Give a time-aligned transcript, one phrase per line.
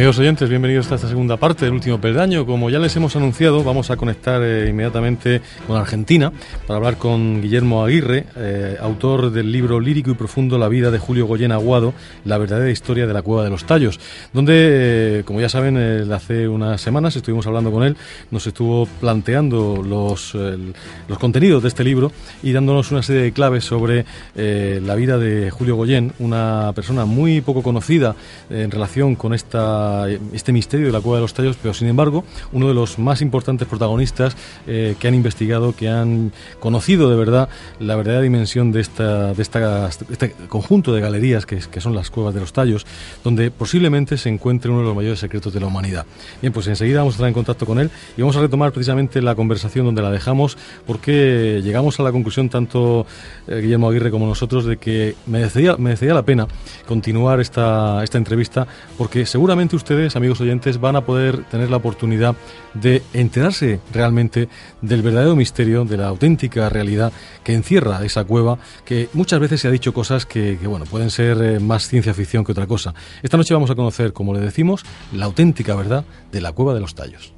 [0.00, 2.46] Amigos oyentes, bienvenidos a esta segunda parte del último peldaño.
[2.46, 6.32] Como ya les hemos anunciado, vamos a conectar eh, inmediatamente con Argentina
[6.66, 10.98] para hablar con Guillermo Aguirre, eh, autor del libro lírico y profundo La vida de
[10.98, 11.92] Julio Goyen Aguado,
[12.24, 14.00] la verdadera historia de la Cueva de los Tallos,
[14.32, 15.76] donde, eh, como ya saben,
[16.10, 17.94] hace unas semanas estuvimos hablando con él,
[18.30, 22.10] nos estuvo planteando los, los contenidos de este libro
[22.42, 27.04] y dándonos una serie de claves sobre eh, la vida de Julio Goyen, una persona
[27.04, 28.14] muy poco conocida
[28.48, 29.89] eh, en relación con esta,
[30.32, 33.22] este misterio de la Cueva de los Tallos, pero sin embargo uno de los más
[33.22, 38.80] importantes protagonistas eh, que han investigado, que han conocido de verdad la verdadera dimensión de,
[38.80, 42.86] esta, de esta, este conjunto de galerías que, son las Cuevas de los Tallos,
[43.24, 46.04] donde posiblemente se encuentre uno de los mayores secretos de la humanidad.
[46.40, 49.22] Bien, pues enseguida vamos a estar en contacto con él y vamos a retomar precisamente
[49.22, 53.06] la conversación donde la dejamos, porque llegamos a la conclusión, tanto
[53.46, 56.46] eh, Guillermo Aguirre como nosotros, de que merecería, merecería la pena
[56.86, 58.66] continuar esta, esta entrevista,
[58.98, 62.36] porque seguramente ustedes, amigos oyentes, van a poder tener la oportunidad
[62.74, 64.48] de enterarse realmente
[64.82, 69.68] del verdadero misterio, de la auténtica realidad que encierra esa cueva, que muchas veces se
[69.68, 72.94] ha dicho cosas que, que, bueno, pueden ser eh, más ciencia ficción que otra cosa.
[73.22, 76.80] Esta noche vamos a conocer, como le decimos, la auténtica verdad de la cueva de
[76.80, 77.34] los tallos.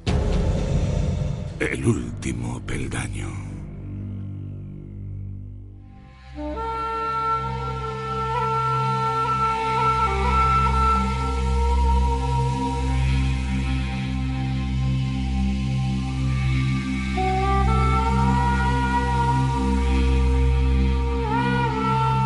[1.59, 3.42] El último peldaño.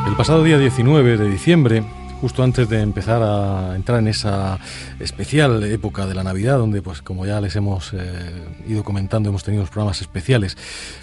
[0.08, 1.84] El pasado día 19 de diciembre,
[2.20, 4.60] justo antes de empezar a entrar en esa
[5.00, 8.00] especial época de la Navidad, donde, pues, como ya les hemos eh,
[8.68, 10.58] ido comentando, hemos tenido unos programas especiales,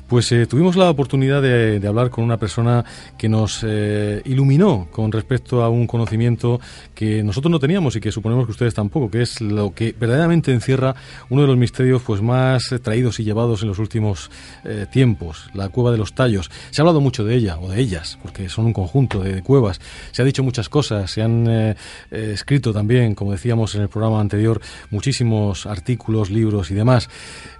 [0.09, 2.85] pues eh, tuvimos la oportunidad de, de hablar con una persona
[3.17, 6.61] que nos eh, iluminó con respecto a un conocimiento
[6.95, 10.53] que nosotros no teníamos y que suponemos que ustedes tampoco, que es lo que verdaderamente
[10.53, 10.95] encierra
[11.31, 14.31] uno de los misterios pues más traídos y llevados en los últimos
[14.65, 16.51] eh, tiempos, la cueva de los tallos.
[16.71, 19.43] Se ha hablado mucho de ella o de ellas, porque son un conjunto de, de
[19.43, 19.81] cuevas.
[20.13, 21.77] Se ha dicho muchas cosas, se han eh,
[22.11, 24.61] eh, escrito también, como decíamos en el programa anterior,
[24.91, 27.09] muchísimos artículos, libros y demás.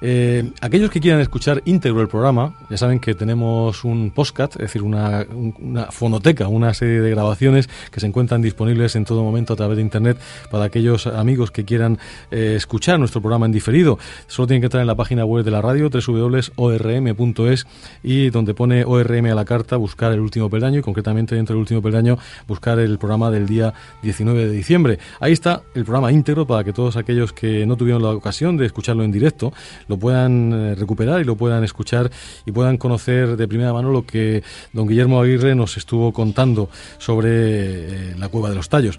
[0.01, 4.63] Eh, aquellos que quieran escuchar íntegro el programa, ya saben que tenemos un podcast, es
[4.63, 9.23] decir, una, un- una fonoteca, una serie de grabaciones que se encuentran disponibles en todo
[9.23, 10.19] momento a través de internet
[10.51, 11.99] para aquellos amigos que quieran
[12.31, 13.99] escuchar nuestro programa en diferido.
[14.27, 17.67] Solo tienen que entrar en la página web de la radio, www.orm.es,
[18.03, 21.61] y donde pone ORM a la carta, buscar el último peldaño y concretamente dentro del
[21.61, 24.99] último peldaño buscar el programa del día 19 de diciembre.
[25.21, 28.67] Ahí está el programa íntegro para que todos aquellos que no tuvieron la ocasión de
[28.67, 29.53] escucharlo en directo
[29.89, 32.11] lo puedan eh, recuperar y lo puedan escuchar
[32.47, 36.69] y puedan conocer de primera mano lo que don Guillermo Aguirre nos estuvo contando
[36.99, 38.99] sobre eh, la cueva de los tallos.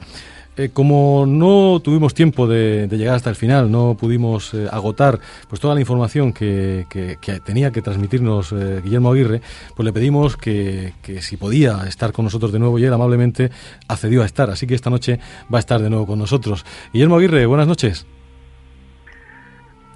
[0.57, 5.19] Eh, como no tuvimos tiempo de, de llegar hasta el final, no pudimos eh, agotar
[5.49, 9.41] pues toda la información que, que- que tenía que transmitirnos eh, Guillermo Aguirre,
[9.75, 13.51] pues le pedimos que, que si podía estar con nosotros de nuevo y él amablemente
[13.89, 14.49] accedió a estar.
[14.49, 15.19] Así que esta noche
[15.53, 16.65] va a estar de nuevo con nosotros.
[16.93, 18.05] Guillermo Aguirre, buenas noches.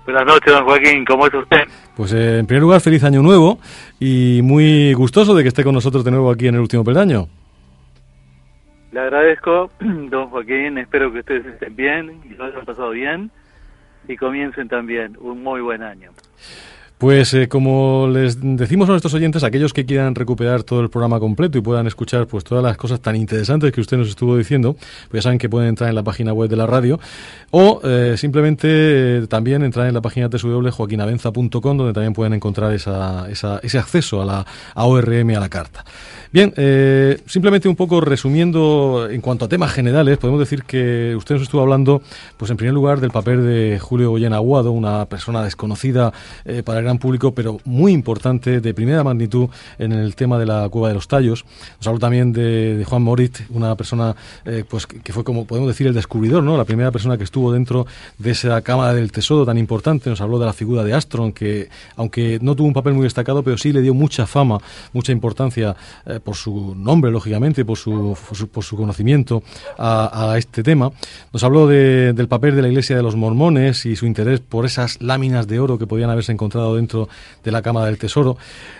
[0.05, 1.61] Buenas noches, don Joaquín, ¿cómo es usted?
[1.95, 3.59] Pues en primer lugar, feliz año nuevo
[3.99, 7.27] y muy gustoso de que esté con nosotros de nuevo aquí en el último peldaño.
[8.91, 13.31] Le agradezco, don Joaquín, espero que ustedes estén bien y lo hayan pasado bien
[14.07, 16.11] y comiencen también un muy buen año.
[16.97, 21.17] Pues eh, como les decimos a nuestros oyentes, aquellos que quieran recuperar todo el programa
[21.17, 24.73] completo y puedan escuchar pues todas las cosas tan interesantes que usted nos estuvo diciendo,
[24.73, 26.99] pues ya saben que pueden entrar en la página web de la radio
[27.51, 28.67] o eh, simplemente
[29.19, 34.21] eh, también entrar en la página www.joaquinavenza.com donde también pueden encontrar esa, esa- ese acceso
[34.21, 34.45] a la
[34.75, 35.85] a ORM a la carta.
[36.31, 41.33] Bien, eh, simplemente un poco resumiendo en cuanto a temas generales, podemos decir que usted
[41.33, 42.03] nos estuvo hablando,
[42.37, 46.13] pues en primer lugar, del papel de Julio Goyen Aguado, una persona desconocida
[46.45, 49.49] eh, para el gran público, pero muy importante, de primera magnitud
[49.79, 51.45] en el tema de la Cueva de los Tallos.
[51.77, 54.15] Nos habló también de, Juan Moritz, una persona
[54.45, 56.57] eh, pues que fue, como podemos decir, el descubridor, ¿no?
[56.57, 57.87] la primera persona que estuvo dentro
[58.19, 60.11] de esa Cámara del Tesoro tan importante.
[60.11, 63.41] Nos habló de la figura de Astron, que aunque no tuvo un papel muy destacado,
[63.41, 64.59] pero sí le dio mucha fama,
[64.93, 65.75] mucha importancia
[66.19, 68.17] eh, por su nombre, lógicamente, por su,
[68.51, 69.43] por su, conocimiento
[69.77, 70.91] a, este tema.
[71.33, 75.01] Nos habló del papel de la Iglesia de los Mormones y su interés por esas
[75.01, 77.09] láminas de oro que podían haberse encontrado dentro
[77.43, 78.37] de la Cámara del Tesoro.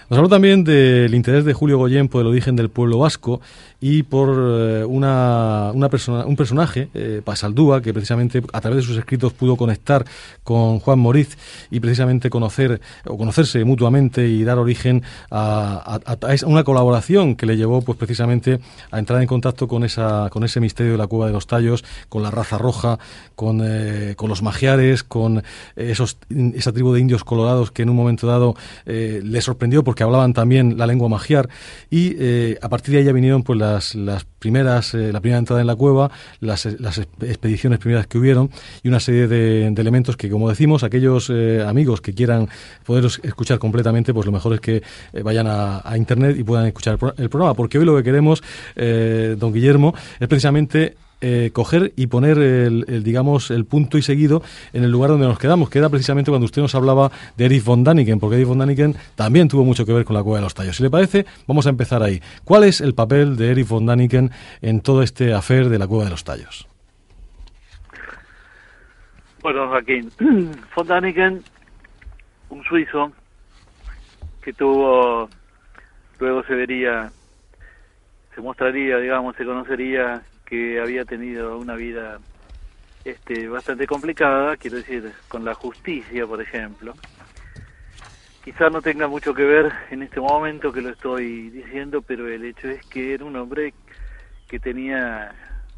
[0.09, 3.41] Nos habló también del interés de Julio Goyen por el origen del pueblo vasco
[3.79, 8.83] y por eh, una, una persona, un personaje, eh, Pasaldúa, que precisamente a través de
[8.83, 10.03] sus escritos pudo conectar
[10.43, 11.37] con Juan Moriz
[11.69, 15.99] y precisamente conocer o conocerse mutuamente y dar origen a,
[16.45, 18.59] una colaboración que le llevó pues precisamente
[18.89, 21.83] a entrar en contacto con esa con ese misterio de la cueva de los tallos,
[22.09, 22.97] con la raza roja,
[23.35, 25.43] con, eh, con los magiares, con
[25.75, 28.55] esos esa tribu de indios colorados que en un momento dado
[28.85, 31.49] le sorprendió porque que hablaban también la lengua magiar.
[31.89, 35.37] Y eh, a partir de ahí ya vinieron pues las, las primeras, eh, la primera
[35.39, 36.09] entrada en la cueva,
[36.39, 38.49] las, las, expediciones primeras que hubieron
[38.83, 42.49] y una serie de, elementos que, como decimos, aquellos eh, amigos que quieran
[42.85, 44.83] poder escuchar completamente, pues lo mejor es que
[45.23, 48.41] vayan a, a, Internet y puedan escuchar el, programa, porque hoy lo que queremos,
[48.75, 54.83] don Guillermo, es precisamente eh, coger y poner el, digamos, el punto y seguido en
[54.83, 57.83] el lugar donde nos quedamos, que era precisamente cuando usted nos hablaba de Erich von
[57.83, 60.53] Daniken, porque Erich von Daniken también tuvo mucho que ver con la cueva de los
[60.53, 60.77] tallos.
[60.77, 62.21] Si le parece, vamos a empezar ahí.
[62.43, 64.31] ¿Cuál es el papel de Erich von Daniken
[64.61, 66.67] en todo este afer de la cueva de los tallos?
[69.41, 70.11] Bueno, Joaquín,
[70.75, 71.43] von Daniken,
[72.49, 73.11] un suizo
[74.41, 75.29] que tuvo,
[76.19, 77.11] luego se vería,
[78.33, 82.19] se mostraría, digamos, se conocería que había tenido una vida
[83.05, 86.95] este, bastante complicada, quiero decir, con la justicia, por ejemplo.
[88.43, 92.43] Quizás no tenga mucho que ver en este momento que lo estoy diciendo, pero el
[92.45, 93.73] hecho es que era un hombre
[94.47, 95.31] que tenía,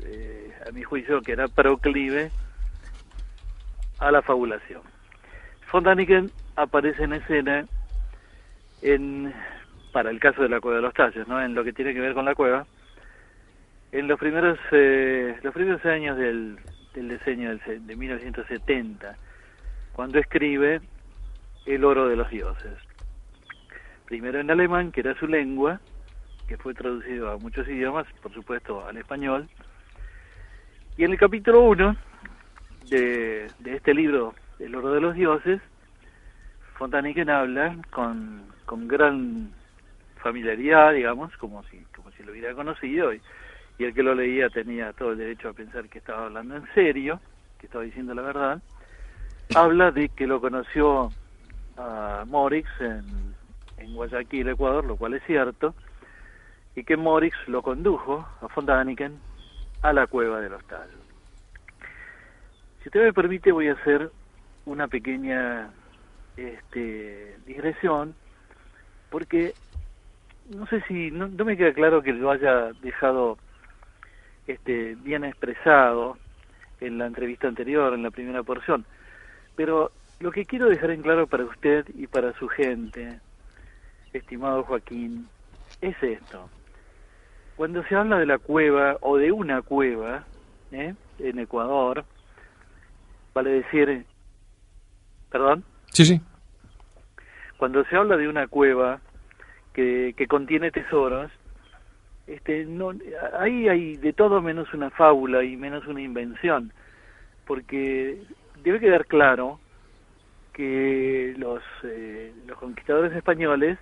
[0.05, 2.31] eh, a mi juicio, que era proclive
[3.99, 4.81] a la fabulación.
[5.71, 7.65] Von Daniken aparece en escena
[8.81, 9.33] en,
[9.91, 11.41] para el caso de la Cueva de los Tallos, ¿no?
[11.41, 12.65] en lo que tiene que ver con la cueva,
[13.91, 16.57] en los primeros eh, los primeros años del,
[16.93, 19.17] del diseño de 1970
[19.93, 20.81] cuando escribe
[21.65, 22.77] El oro de los dioses.
[24.05, 25.79] Primero en alemán que era su lengua
[26.47, 29.49] que fue traducido a muchos idiomas por supuesto al español.
[30.97, 31.95] Y en el capítulo 1
[32.89, 35.61] de, de este libro El oro de los dioses
[36.77, 39.51] Fontaniken habla con, con gran
[40.21, 43.13] familiaridad digamos como si como si lo hubiera conocido.
[43.13, 43.21] Y
[43.77, 46.65] y el que lo leía tenía todo el derecho a pensar que estaba hablando en
[46.73, 47.19] serio,
[47.59, 48.61] que estaba diciendo la verdad,
[49.55, 51.09] habla de que lo conoció
[51.77, 53.35] a Morix en,
[53.77, 55.73] en Guayaquil, Ecuador, lo cual es cierto,
[56.75, 59.19] y que Morix lo condujo a Fondaniken
[59.81, 61.01] a la cueva de los tallos.
[62.81, 64.11] Si usted me permite, voy a hacer
[64.65, 65.69] una pequeña
[66.37, 68.15] este, digresión,
[69.09, 69.53] porque
[70.55, 73.37] no sé si, no, no me queda claro que lo haya dejado
[74.47, 76.17] este, bien expresado
[76.79, 78.85] en la entrevista anterior, en la primera porción.
[79.55, 83.19] Pero lo que quiero dejar en claro para usted y para su gente,
[84.13, 85.27] estimado Joaquín,
[85.81, 86.49] es esto.
[87.55, 90.25] Cuando se habla de la cueva o de una cueva
[90.71, 90.95] ¿eh?
[91.19, 92.05] en Ecuador,
[93.33, 94.05] vale decir,
[95.29, 95.63] perdón.
[95.91, 96.21] Sí, sí.
[97.57, 98.99] Cuando se habla de una cueva
[99.73, 101.31] que, que contiene tesoros,
[102.27, 102.93] este, no,
[103.37, 106.71] ahí hay de todo menos una fábula y menos una invención,
[107.45, 108.21] porque
[108.63, 109.59] debe quedar claro
[110.53, 113.77] que los, eh, los conquistadores españoles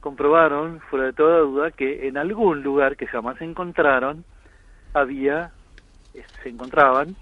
[0.00, 4.24] comprobaron, fuera de toda duda, que en algún lugar que jamás encontraron,
[4.92, 5.52] había,
[6.42, 7.16] se encontraban,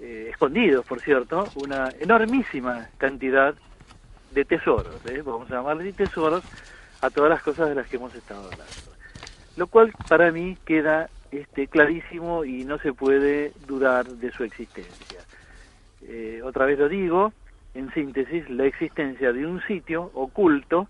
[0.00, 3.54] eh, escondidos, por cierto, una enormísima cantidad
[4.32, 5.22] de tesoros, ¿eh?
[5.22, 6.44] vamos a llamarles tesoros,
[7.00, 8.89] a todas las cosas de las que hemos estado hablando
[9.60, 15.20] lo cual para mí queda este, clarísimo y no se puede dudar de su existencia.
[16.00, 17.34] Eh, otra vez lo digo,
[17.74, 20.88] en síntesis, la existencia de un sitio oculto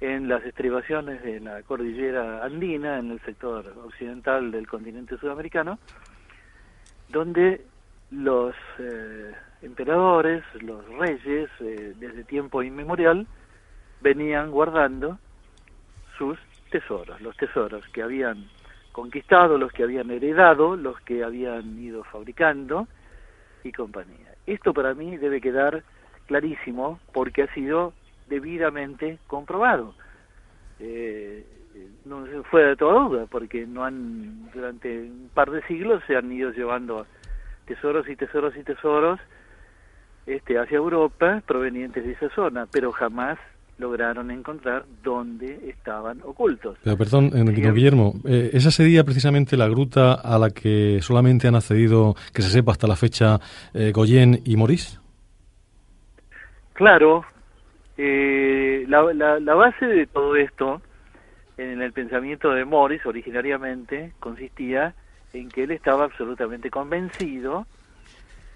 [0.00, 5.78] en las estribaciones de la cordillera andina, en el sector occidental del continente sudamericano,
[7.10, 7.60] donde
[8.10, 13.26] los eh, emperadores, los reyes, eh, desde tiempo inmemorial,
[14.00, 15.18] venían guardando
[16.16, 16.38] sus
[16.72, 18.48] tesoros, los tesoros que habían
[18.90, 22.88] conquistado, los que habían heredado, los que habían ido fabricando
[23.62, 24.34] y compañía.
[24.46, 25.84] Esto para mí debe quedar
[26.26, 27.92] clarísimo porque ha sido
[28.28, 29.94] debidamente comprobado.
[30.80, 31.46] Eh,
[32.04, 36.16] no se fue de toda duda porque no han durante un par de siglos se
[36.16, 37.06] han ido llevando
[37.66, 39.20] tesoros y tesoros y tesoros
[40.26, 43.38] este hacia Europa provenientes de esa zona, pero jamás
[43.82, 46.78] lograron encontrar dónde estaban ocultos.
[46.84, 47.30] Pero perdón,
[47.74, 52.50] Guillermo, eh, ¿esa sería precisamente la gruta a la que solamente han accedido, que se
[52.50, 53.40] sepa hasta la fecha,
[53.74, 54.98] eh, Goyen y Maurice?
[56.74, 57.24] Claro,
[57.98, 60.80] eh, la, la, la base de todo esto
[61.58, 64.94] en el pensamiento de Morris originariamente consistía
[65.32, 67.66] en que él estaba absolutamente convencido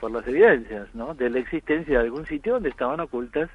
[0.00, 1.14] por las evidencias, ¿no?
[1.14, 3.50] De la existencia de algún sitio donde estaban ocultas,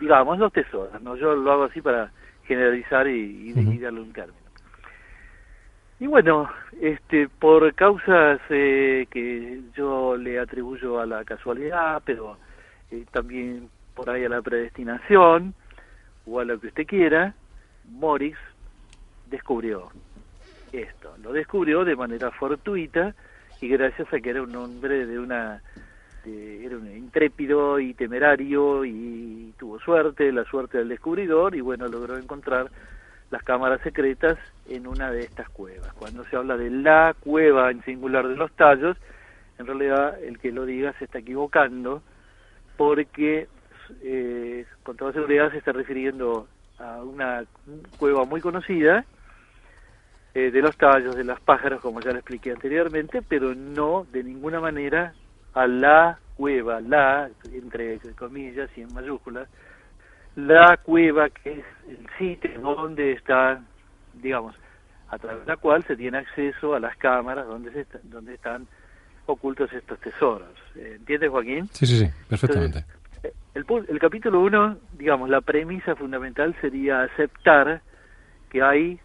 [0.00, 1.16] digamos, los tesoros, ¿no?
[1.16, 2.10] Yo lo hago así para
[2.44, 4.38] generalizar y, y, darle un término.
[5.98, 6.48] Y bueno,
[6.80, 12.36] este, por causas eh, que yo le atribuyo a la casualidad, pero
[12.90, 15.54] eh, también por ahí a la predestinación,
[16.26, 17.34] o a lo que usted quiera,
[17.88, 18.36] Morris
[19.30, 19.88] descubrió
[20.72, 21.14] esto.
[21.22, 23.14] Lo descubrió de manera fortuita
[23.60, 25.62] y gracias a que era un hombre de una
[26.26, 32.16] era un intrépido y temerario y tuvo suerte, la suerte del descubridor y bueno, logró
[32.16, 32.70] encontrar
[33.30, 35.92] las cámaras secretas en una de estas cuevas.
[35.94, 38.96] Cuando se habla de la cueva en singular de los tallos,
[39.58, 42.02] en realidad el que lo diga se está equivocando
[42.76, 43.48] porque
[44.02, 47.44] eh, con toda seguridad se está refiriendo a una
[47.98, 49.04] cueva muy conocida
[50.34, 54.22] eh, de los tallos de los pájaros, como ya le expliqué anteriormente, pero no de
[54.22, 55.14] ninguna manera
[55.56, 59.48] a la cueva, la, entre comillas y en mayúsculas,
[60.36, 63.62] la cueva que es el sitio donde está,
[64.12, 64.54] digamos,
[65.08, 68.66] a través de la cual se tiene acceso a las cámaras donde, se donde están
[69.24, 70.50] ocultos estos tesoros.
[70.74, 71.66] ¿Entiendes, Joaquín?
[71.72, 72.84] Sí, sí, sí, perfectamente.
[73.54, 77.80] el, el capítulo 1, digamos, la premisa fundamental sería aceptar
[78.50, 79.00] que hay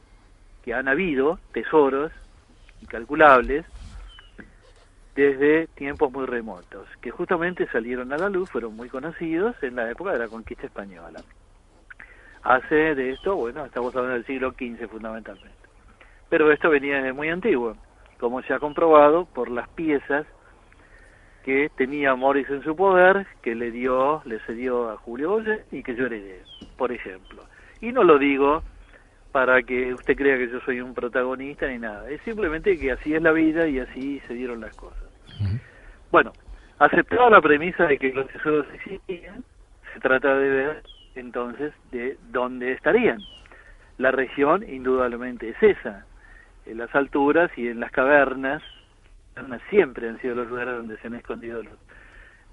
[0.65, 2.11] que han habido tesoros
[2.81, 3.65] incalculables
[5.15, 9.89] desde tiempos muy remotos, que justamente salieron a la luz, fueron muy conocidos en la
[9.89, 11.21] época de la conquista española.
[12.43, 15.55] Hace de esto, bueno, estamos hablando del siglo XV fundamentalmente.
[16.29, 17.75] Pero esto venía desde muy antiguo,
[18.19, 20.25] como se ha comprobado por las piezas
[21.43, 25.83] que tenía Morris en su poder, que le dio, le cedió a Julio Boye y
[25.83, 26.43] que yo heredé,
[26.77, 27.43] por ejemplo.
[27.81, 28.63] Y no lo digo
[29.31, 32.09] para que usted crea que yo soy un protagonista ni nada.
[32.09, 35.00] Es simplemente que así es la vida y así se dieron las cosas.
[36.11, 36.33] Bueno,
[36.79, 39.43] aceptada la premisa de que los tesoros existían,
[39.93, 40.83] se trata de ver
[41.15, 43.19] entonces de dónde estarían.
[43.97, 46.05] La región indudablemente es esa.
[46.65, 48.61] En las alturas y en las cavernas
[49.69, 51.73] siempre han sido los lugares donde se han escondido los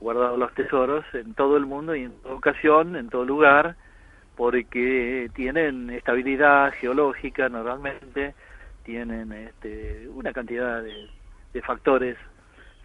[0.00, 3.76] guardado los tesoros en todo el mundo y en toda ocasión, en todo lugar,
[4.37, 8.35] porque tienen estabilidad geológica normalmente,
[8.85, 11.09] tienen este, una cantidad de,
[11.62, 12.16] factores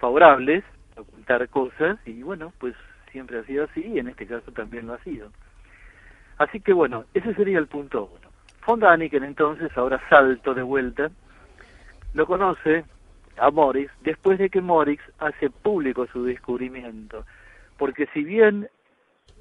[0.03, 0.65] favorables
[0.97, 2.75] ocultar cosas y bueno, pues
[3.13, 5.31] siempre ha sido así y en este caso también lo ha sido.
[6.37, 8.29] Así que bueno, ese sería el punto uno.
[8.67, 11.09] Von Daniken entonces, ahora salto de vuelta,
[12.13, 12.83] lo conoce
[13.37, 17.23] a Morris después de que Morris hace público su descubrimiento.
[17.77, 18.67] Porque si bien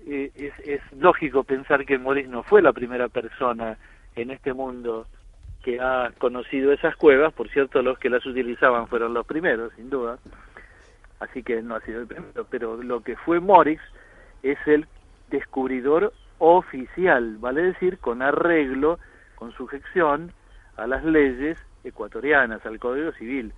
[0.07, 3.79] eh, es, es lógico pensar que Morris no fue la primera persona
[4.15, 5.09] en este mundo
[5.65, 9.91] que ha conocido esas cuevas, por cierto los que las utilizaban fueron los primeros, sin
[9.91, 10.19] duda,
[11.23, 13.81] así que no ha sido el primero, pero lo que fue Morris
[14.43, 14.87] es el
[15.31, 18.99] descubridor oficial, vale decir, con arreglo,
[19.37, 20.33] con sujeción
[20.77, 23.53] a las leyes ecuatorianas, al Código Civil.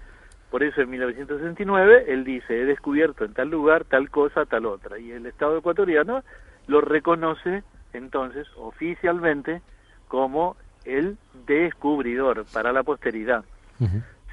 [0.51, 4.99] Por eso en 1969 él dice, he descubierto en tal lugar tal cosa, tal otra.
[4.99, 6.23] Y el Estado ecuatoriano
[6.67, 9.63] lo reconoce entonces oficialmente
[10.09, 11.17] como el
[11.47, 13.45] descubridor para la posteridad.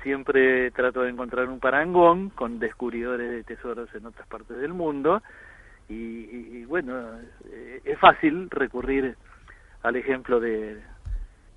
[0.04, 5.22] Siempre trato de encontrar un parangón con descubridores de tesoros en otras partes del mundo
[5.90, 6.94] y, bueno,
[7.52, 9.16] eh, es fácil recurrir
[9.84, 10.82] al ejemplo de,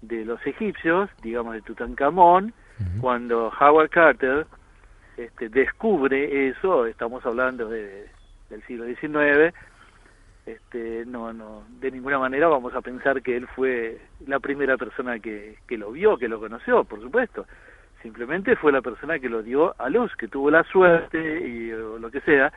[0.02, 2.52] de los egipcios, digamos de Tutankamón,
[3.00, 4.46] cuando Howard Carter
[5.16, 8.08] este, descubre eso, estamos hablando de,
[8.50, 9.54] del siglo XIX,
[10.44, 15.20] este, no, no, de ninguna manera vamos a pensar que él fue la primera persona
[15.20, 17.46] que, que lo vio, que lo conoció, por supuesto.
[18.04, 21.98] Simplemente fue la persona que lo dio a luz, que tuvo la suerte y o
[21.98, 22.52] lo que sea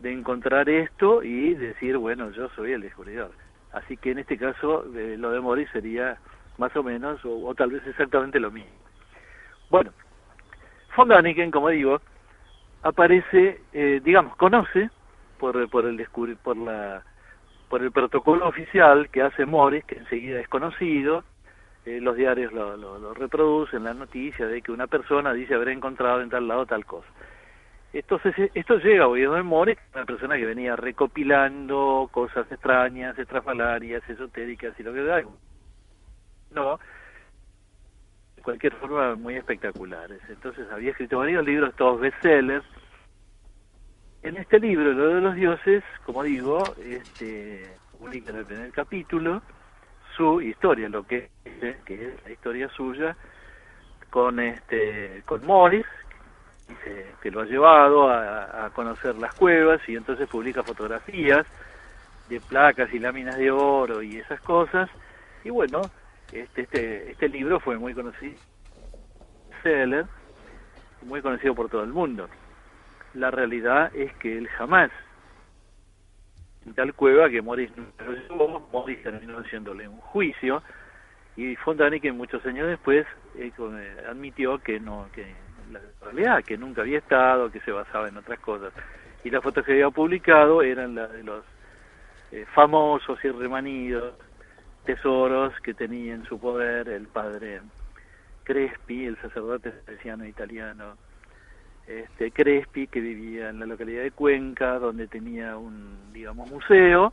[0.00, 3.30] de encontrar esto y decir, bueno, yo soy el descubridor.
[3.72, 6.18] Así que en este caso eh, lo de Morris sería
[6.58, 8.72] más o menos, o, o tal vez exactamente lo mismo.
[9.70, 9.92] Bueno,
[10.96, 12.00] von Daniken, como digo,
[12.82, 14.90] aparece, eh, digamos, conoce
[15.38, 17.04] por, por el descubrir, por la
[17.68, 21.22] por el protocolo oficial que hace Morris, que enseguida es conocido,
[21.86, 25.68] eh, los diarios lo, lo, lo reproducen, la noticia de que una persona dice haber
[25.68, 27.08] encontrado en tal lado tal cosa.
[27.92, 33.18] Entonces, eh, esto llega a oídos de Morris, una persona que venía recopilando cosas extrañas,
[33.18, 35.24] estrafalarias, esotéricas y lo que sea.
[36.52, 36.78] No,
[38.36, 40.20] de cualquier forma muy espectaculares.
[40.28, 42.64] Entonces había escrito varios libros, todos bestsellers.
[44.22, 47.66] En este libro, Lo de los dioses, como digo, este,
[47.98, 49.42] publica en el primer capítulo
[50.20, 53.16] su historia, lo que es, que la historia suya,
[54.10, 55.86] con este con Morris,
[56.68, 61.46] dice que lo ha llevado a, a conocer las cuevas y entonces publica fotografías
[62.28, 64.90] de placas y láminas de oro y esas cosas.
[65.42, 65.80] Y bueno,
[66.32, 68.38] este, este, este libro fue muy conocido,
[69.62, 70.04] seller,
[71.00, 72.28] muy conocido por todo el mundo.
[73.14, 74.90] La realidad es que él jamás,
[76.74, 77.70] tal cueva que Morris
[78.72, 80.62] Morris terminó haciéndole un juicio
[81.36, 85.26] y Fontanique muchos años después eh, eh, admitió que no, que
[85.72, 88.72] la realidad, que nunca había estado, que se basaba en otras cosas.
[89.24, 91.44] Y las fotos que había publicado eran las de los
[92.32, 94.14] eh, famosos y remanidos
[94.84, 97.60] tesoros que tenía en su poder el padre
[98.44, 100.96] Crespi, el sacerdote salesiano italiano,
[101.98, 107.12] este Crespi que vivía en la localidad de Cuenca, donde tenía un, digamos, museo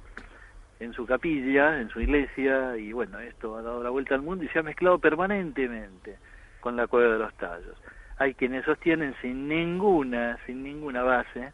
[0.79, 4.43] en su capilla, en su iglesia, y bueno, esto ha dado la vuelta al mundo
[4.43, 6.17] y se ha mezclado permanentemente
[6.59, 7.75] con la cueva de los tallos.
[8.19, 11.51] Hay quienes sostienen sin ninguna, sin ninguna base,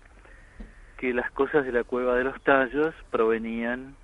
[0.98, 3.96] que las cosas de la cueva de los tallos provenían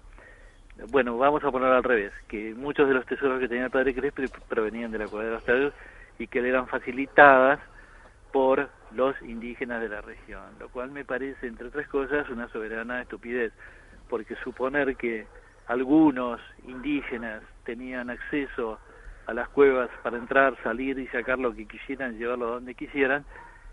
[0.91, 3.93] bueno, vamos a ponerlo al revés, que muchos de los tesoros que tenía el padre
[3.93, 5.73] Crespi provenían de la cueva de los tallos
[6.17, 7.59] y que le eran facilitadas
[8.31, 13.01] por los indígenas de la región, lo cual me parece, entre otras cosas, una soberana
[13.01, 13.53] estupidez,
[14.09, 15.27] porque suponer que
[15.67, 18.79] algunos indígenas tenían acceso
[19.27, 23.25] a las cuevas para entrar, salir y sacar lo que quisieran, llevarlo donde quisieran,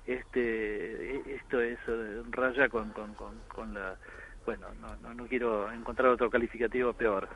[0.07, 3.96] este, esto es eh, raya con, con, con, con la
[4.44, 7.29] bueno, no, no, no quiero encontrar otro calificativo peor,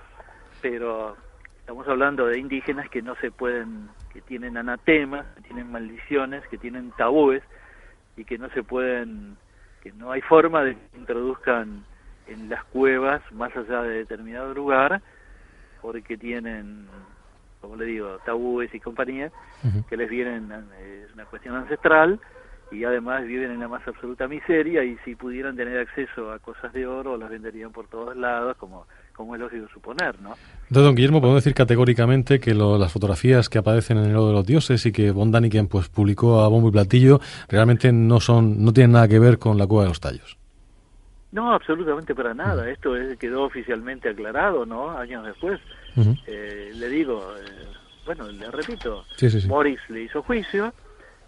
[0.63, 1.17] pero
[1.59, 6.57] estamos hablando de indígenas que no se pueden, que tienen anatemas, que tienen maldiciones, que
[6.57, 7.43] tienen tabúes
[8.21, 9.37] y que no se pueden,
[9.83, 11.85] que no hay forma de que introduzcan
[12.27, 15.01] en las cuevas más allá de determinado lugar
[15.81, 16.87] porque tienen,
[17.63, 19.33] como le digo, tabúes y compañía
[19.89, 22.21] que les vienen, eh, es una cuestión ancestral
[22.71, 26.75] y además viven en la más absoluta miseria y si pudieran tener acceso a cosas
[26.75, 28.87] de oro las venderían por todos lados como,
[29.21, 30.35] como es lógico suponer, ¿no?
[30.63, 34.29] Entonces, don Guillermo, podemos decir categóricamente que lo- las fotografías que aparecen en el Oro
[34.29, 38.21] de los Dioses y que Von Daniken pues, publicó a bombo y platillo realmente no
[38.21, 40.37] son no tienen nada que ver con la Cueva de los Tallos.
[41.33, 42.69] No, absolutamente para nada.
[42.71, 44.91] Esto es- quedó oficialmente aclarado, ¿no?
[44.91, 45.61] Años después.
[45.97, 46.17] Ujú.
[46.27, 47.67] Eh, le digo, eh,
[48.07, 49.49] bueno, le repito, Sí, sí, sí.
[49.49, 50.73] Morris le hizo juicio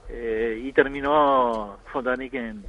[0.09, 2.65] eh, y terminó Von Daniken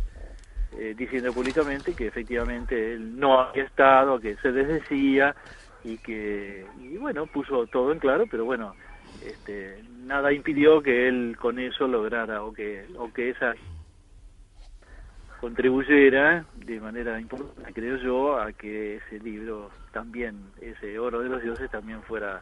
[0.78, 5.36] eh, diciendo públicamente que efectivamente él no había estado, que se desdecía
[5.84, 8.76] y que, y bueno, puso todo en claro, pero bueno,
[9.24, 13.54] este, nada impidió que él con eso lograra o que, o que esa
[15.40, 21.44] contribuyera de manera importante, creo yo, a que ese libro también, ese Oro de los
[21.44, 22.42] Dioses, también fuera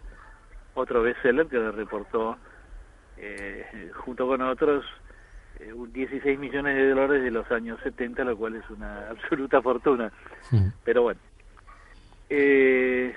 [0.75, 2.37] otro bestseller que le reportó
[3.17, 4.85] eh, junto con otros
[5.93, 10.12] 16 millones de dólares de los años 70, lo cual es una absoluta fortuna.
[10.84, 11.19] Pero bueno,
[12.30, 13.13] eh,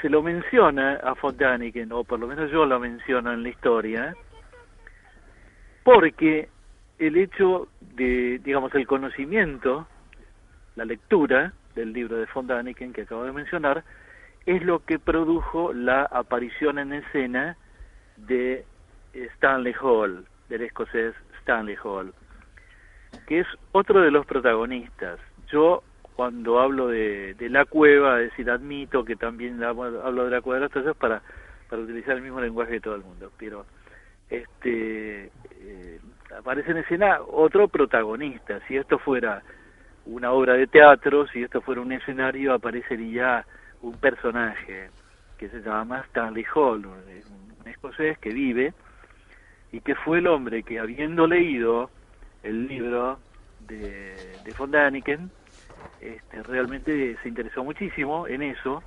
[0.00, 4.14] se lo menciona a Fontaniken, o por lo menos yo lo menciono en la historia,
[5.82, 6.48] porque
[6.98, 9.86] el hecho de, digamos, el conocimiento,
[10.76, 13.84] la lectura del libro de Fontaniken que acabo de mencionar,
[14.46, 17.56] es lo que produjo la aparición en escena
[18.16, 18.64] de
[19.12, 21.14] Stanley Hall, del escocés
[21.48, 22.12] Stanley Hall,
[23.26, 25.18] que es otro de los protagonistas.
[25.50, 25.82] Yo
[26.14, 30.64] cuando hablo de, la cueva, es decir, admito que también hablo de la cueva de
[30.64, 31.22] los Tallos para,
[31.70, 33.64] para utilizar el mismo lenguaje de todo el mundo, pero
[34.28, 35.30] este
[35.60, 36.00] eh,
[36.36, 38.60] aparece en escena otro protagonista.
[38.68, 39.42] Si esto fuera
[40.04, 43.46] una obra de teatro, si esto fuera un escenario, aparecería
[43.80, 44.90] un personaje
[45.38, 48.74] que se llama Stanley Hall, un escocés que vive
[49.72, 51.90] y que fue el hombre que habiendo leído
[52.42, 53.18] el libro
[53.60, 55.30] de, de von Däniken,
[56.00, 58.82] este, realmente se interesó muchísimo en eso,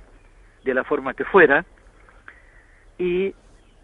[0.64, 1.64] de la forma que fuera,
[2.98, 3.34] y, e-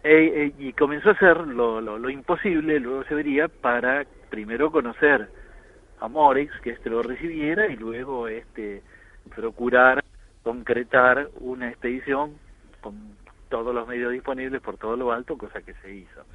[0.03, 5.29] e- y comenzó a hacer lo, lo, lo imposible, luego se vería, para primero conocer
[5.99, 8.83] a Morix que este lo recibiera y luego este
[9.35, 10.03] procurar
[10.43, 12.39] concretar una expedición
[12.81, 13.17] con
[13.49, 16.25] todos los medios disponibles por todo lo alto, cosa que se hizo.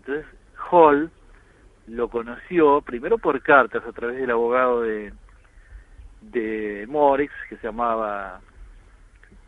[0.00, 0.26] Entonces
[0.70, 1.10] Hall
[1.86, 5.12] lo conoció primero por cartas a través del abogado de,
[6.22, 6.88] de
[7.48, 8.40] que se llamaba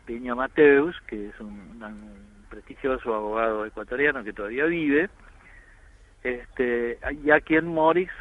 [0.05, 1.81] Peña Mateus, que es un,
[2.49, 5.09] prestigioso abogado ecuatoriano que todavía vive,
[6.23, 8.11] este, y a quien Morix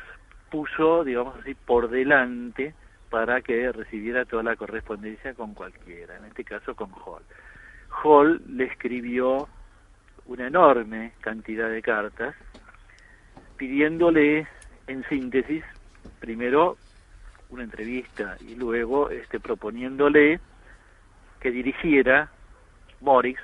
[0.51, 2.75] puso, digamos así, por delante
[3.11, 7.23] para que recibiera toda la correspondencia con cualquiera, en este caso con Hall.
[8.03, 9.49] Hall le escribió
[10.27, 12.35] una enorme cantidad de cartas
[13.57, 14.47] pidiéndole
[14.87, 15.65] en síntesis
[16.21, 16.77] primero
[17.51, 20.41] una entrevista y luego este proponiéndole
[21.41, 22.31] que dirigiera
[23.01, 23.41] Morix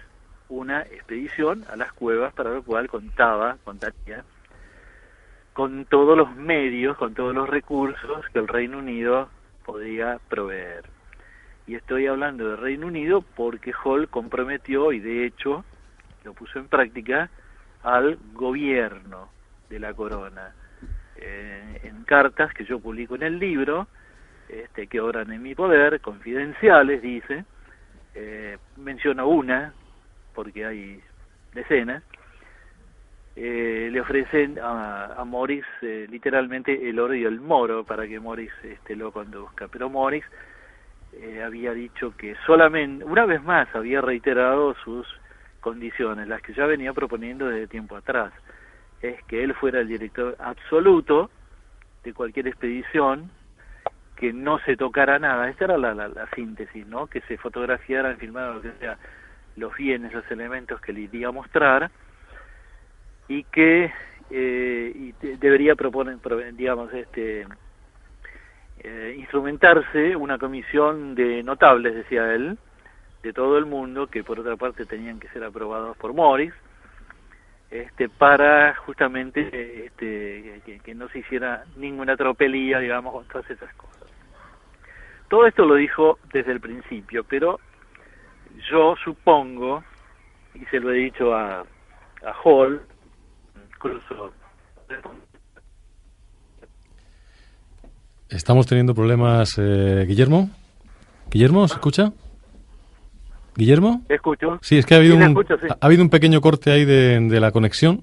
[0.49, 4.25] una expedición a las cuevas para lo cual contaba, contaría
[5.53, 9.29] con todos los medios, con todos los recursos que el Reino Unido
[9.65, 10.85] podía proveer.
[11.67, 15.65] Y estoy hablando del Reino Unido porque Hall comprometió y de hecho
[16.25, 17.31] lo puso en práctica
[17.83, 19.29] al gobierno
[19.69, 20.55] de la corona.
[21.17, 23.89] Eh, en cartas que yo publico en el libro,
[24.49, 27.45] este, que obran en mi poder, confidenciales, dice,
[28.15, 29.73] eh, menciono una,
[30.35, 31.01] porque hay
[31.55, 32.03] decenas,
[33.41, 38.19] eh, le ofrecen a, a Morris eh, literalmente el oro y el moro para que
[38.19, 39.69] Morris este, lo conduzca.
[39.69, 40.25] Pero Morris
[41.13, 45.07] eh, había dicho que solamente, una vez más, había reiterado sus
[45.61, 48.33] condiciones, las que ya venía proponiendo desde tiempo atrás.
[49.01, 51.31] Es que él fuera el director absoluto
[52.05, 53.31] de cualquier expedición,
[54.17, 55.49] que no se tocara nada.
[55.49, 57.07] Esta era la, la, la síntesis, ¿no?
[57.07, 58.99] Que se fotografiaran, filmaran, lo que sea,
[59.57, 61.91] los bienes, los elementos que le iría a mostrar
[63.29, 63.93] y que
[64.31, 67.47] eh, y te- debería proponer, pro- digamos, este
[68.79, 72.59] eh, instrumentarse una comisión de notables, decía él,
[73.23, 76.53] de todo el mundo, que por otra parte tenían que ser aprobados por Morris,
[77.71, 83.73] este, para justamente este, que, que no se hiciera ninguna tropelía, digamos, con todas esas
[83.75, 84.09] cosas.
[85.29, 87.61] Todo esto lo dijo desde el principio, pero
[88.71, 89.85] yo supongo,
[90.55, 92.81] y se lo he dicho a, a Hall,
[93.75, 94.33] incluso
[98.31, 100.51] Estamos teniendo problemas, eh, Guillermo.
[101.31, 102.13] ¿Guillermo, se escucha?
[103.59, 104.03] ¿Guillermo?
[104.09, 104.59] escucho.
[104.63, 105.67] Sí, es que ha habido, Sí, un, escucho, sí.
[105.69, 108.03] ha habido un pequeño corte ahí de, de la conexión.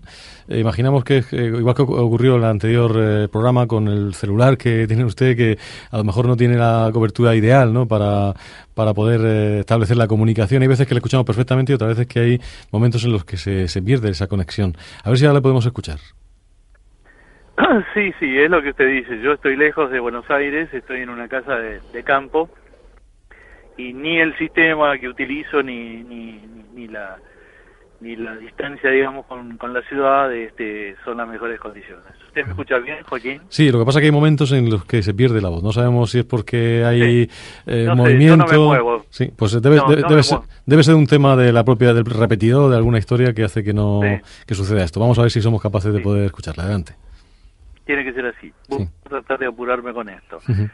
[0.50, 4.14] Eh, imaginamos que, eh, igual que ocu- ocurrió en el anterior eh, programa con el
[4.14, 5.58] celular que tiene usted, que
[5.92, 7.88] a lo mejor no tiene la cobertura ideal ¿no?
[7.88, 8.34] para,
[8.74, 10.62] para poder establecer la comunicación.
[10.62, 12.42] Hay veces que le escuchamos perfectamente y otras veces que hay
[12.74, 14.74] momentos en los que se, se pierde esa conexión.
[15.06, 16.00] A ver si ahora le podemos escuchar.
[17.94, 19.22] Sí, sí, es lo que usted dice.
[19.22, 22.50] Yo estoy lejos de Buenos Aires, estoy en una casa de, de campo
[23.78, 27.18] y ni el sistema que utilizo ni, ni, ni- ni la
[28.02, 32.04] ni la distancia, digamos, con, con la ciudad este, son las mejores condiciones.
[32.28, 33.42] ¿Usted me escucha bien, Joaquín?
[33.48, 35.64] Sí, lo que pasa es que hay momentos en los que se pierde la voz.
[35.64, 37.30] No sabemos si es porque hay Sí.
[37.66, 38.46] eh, No sé, movimiento.
[38.48, 39.06] yo no me muevo.
[39.10, 41.94] Sí, pues debe, No, debe- no debe ser, debe ser un tema de la propia
[41.94, 44.22] del repetidor de alguna historia que hace que no Sí.
[44.46, 45.00] que suceda esto.
[45.00, 46.64] Vamos a ver si somos capaces de poder escucharla.
[46.64, 46.94] Adelante.
[47.86, 48.52] Tiene que ser así.
[48.68, 50.40] Voy a tratar de apurarme con esto.
[50.50, 50.70] Ujú.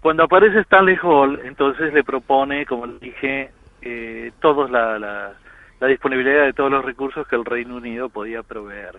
[0.00, 3.50] Cuando aparece Stanley Hall, entonces le propone, como dije,
[3.82, 5.34] eh, todos la, la,
[5.78, 8.98] la disponibilidad de todos los recursos que el Reino Unido podía proveer,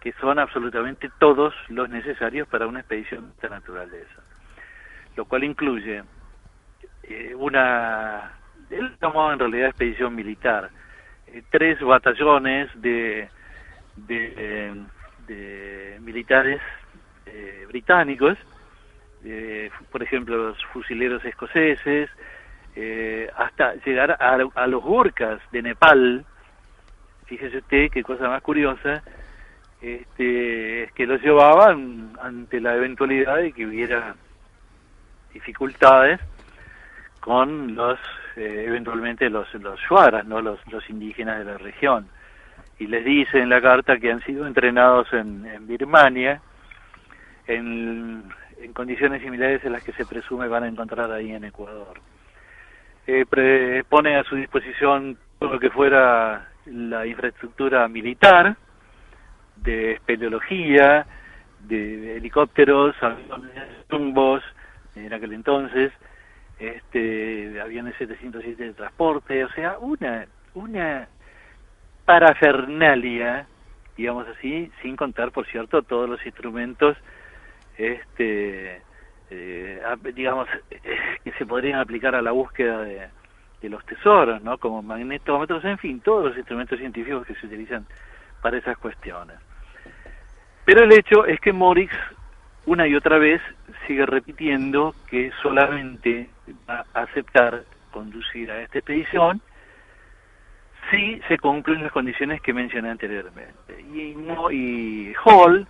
[0.00, 4.22] que son absolutamente todos los necesarios para una expedición de esta naturaleza,
[5.16, 6.04] lo cual incluye
[7.02, 8.32] eh, una,
[8.70, 10.70] él llamaba en realidad expedición militar,
[11.26, 13.28] eh, tres batallones de,
[13.96, 14.74] de,
[15.26, 16.60] de militares
[17.26, 18.38] eh, británicos,
[19.24, 22.10] eh, por ejemplo, los fusileros escoceses,
[22.76, 26.24] eh, hasta llegar a, a los Gurkhas de Nepal.
[27.26, 29.02] Fíjese usted qué cosa más curiosa,
[29.80, 34.14] este, es que los llevaban ante la eventualidad de que hubiera
[35.32, 36.20] dificultades
[37.20, 37.98] con los,
[38.36, 40.40] eh, eventualmente los, los shuaras, ¿no?
[40.40, 42.08] los, los indígenas de la región.
[42.78, 46.40] Y les dice en la carta que han sido entrenados en, en Birmania,
[47.46, 48.24] en,
[48.60, 52.00] en condiciones similares a las que se presume van a encontrar ahí en Ecuador.
[53.06, 58.56] Eh, pre- pone a su disposición todo lo que fuera la infraestructura militar,
[59.56, 61.06] de espeleología,
[61.60, 64.42] de helicópteros, aviones, tumbos,
[64.94, 65.92] en aquel entonces,
[66.58, 71.08] este, aviones 707 de transporte, o sea, una, una
[72.04, 73.46] parafernalia,
[73.96, 76.96] digamos así, sin contar, por cierto, todos los instrumentos
[77.80, 78.82] este,
[79.30, 79.82] eh,
[80.14, 80.80] digamos, eh,
[81.24, 83.08] que se podrían aplicar a la búsqueda de,
[83.68, 84.56] los tesoros, ¿no?
[84.56, 87.86] Como magnetómetros, en fin, todos los instrumentos científicos que se utilizan
[88.40, 89.36] para esas cuestiones.
[90.64, 91.92] Pero el hecho es que Morix
[92.64, 93.40] una y otra vez
[93.86, 96.30] sigue repitiendo que solamente
[96.68, 99.42] va a aceptar conducir a esta expedición
[100.90, 103.80] si se cumplen las condiciones que mencioné anteriormente.
[103.92, 104.16] Y,
[104.52, 105.66] y Hall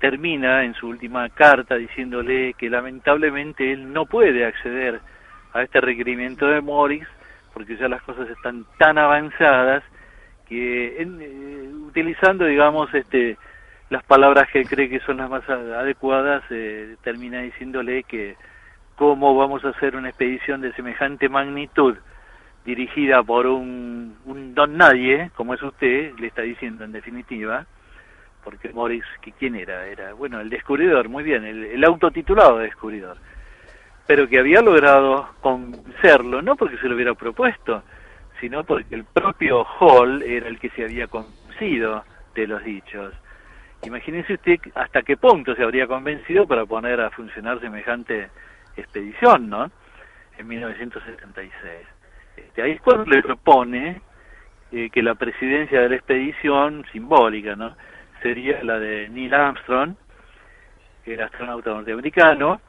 [0.00, 5.00] termina en su última carta diciéndole que lamentablemente él no puede acceder
[5.52, 7.06] a este requerimiento de Morris
[7.52, 9.82] porque ya las cosas están tan avanzadas
[10.48, 13.36] que en- eh, utilizando digamos este
[13.90, 18.36] las palabras que cree que son las más adecuadas eh, termina diciéndole que
[18.96, 21.96] cómo vamos a hacer una expedición de semejante magnitud
[22.64, 27.66] dirigida por un don nadie, como es usted, le está diciendo en definitiva,
[28.42, 29.86] porque Morris, que ¿quién era?
[29.86, 33.16] Era, bueno, el descubridor, muy bien, el, el autotitulado descubridor,
[34.06, 37.82] pero que había logrado convencerlo, no porque se lo hubiera propuesto,
[38.40, 43.14] sino porque el propio Hall era el que se había convencido de los dichos.
[43.82, 48.28] Imagínese usted hasta qué punto se habría convencido para poner a funcionar semejante
[48.76, 49.70] expedición, ¿no?
[50.38, 51.52] En 1976.
[52.36, 54.00] Este, ahí es cuando le propone
[54.72, 57.74] eh, que la presidencia de la expedición, simbólica, ¿no?
[58.22, 59.94] Sería la de Neil Armstrong,
[61.06, 62.60] era astronauta norteamericano.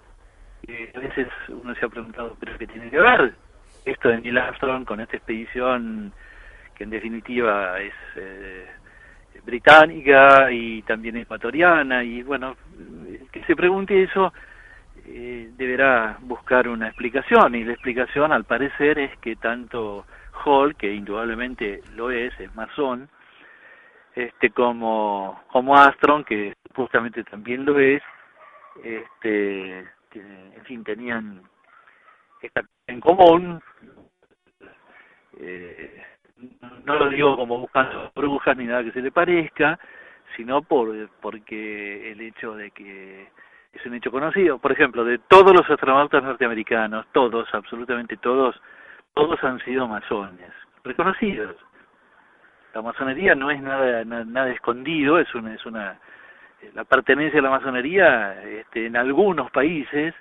[0.68, 3.34] Y a veces uno se ha preguntado, ¿pero qué tiene que ver
[3.86, 6.14] esto de Neil Armstrong con esta expedición
[6.76, 8.68] que en definitiva es eh,
[9.44, 12.04] británica y también ecuatoriana?
[12.04, 12.56] Y bueno,
[13.08, 14.32] el que se pregunte eso
[15.08, 20.06] eh, deberá buscar una explicación y la explicación al parecer es que tanto
[20.46, 23.10] Hall, que indudablemente lo es, es masón,
[24.16, 28.02] este como, como Armstrong, que justamente también lo es,
[28.84, 29.80] este,
[30.14, 31.42] en fin, tenían
[32.42, 33.62] esta en común,
[35.40, 36.04] eh,
[36.86, 39.80] no lo digo como buscando brujas ni nada que se le parezca,
[40.36, 43.28] sino por porque el hecho de que
[43.74, 44.60] es un hecho conocido.
[44.60, 48.60] Por ejemplo, de todos los astronautas norteamericanos, todos, absolutamente todos,
[49.14, 50.52] todos han sido masones,
[50.84, 51.56] reconocidos.
[52.74, 56.00] La masonería no es nada nada, escondido, es una es una
[56.74, 60.14] la pertenencia a la masonería este, en algunos países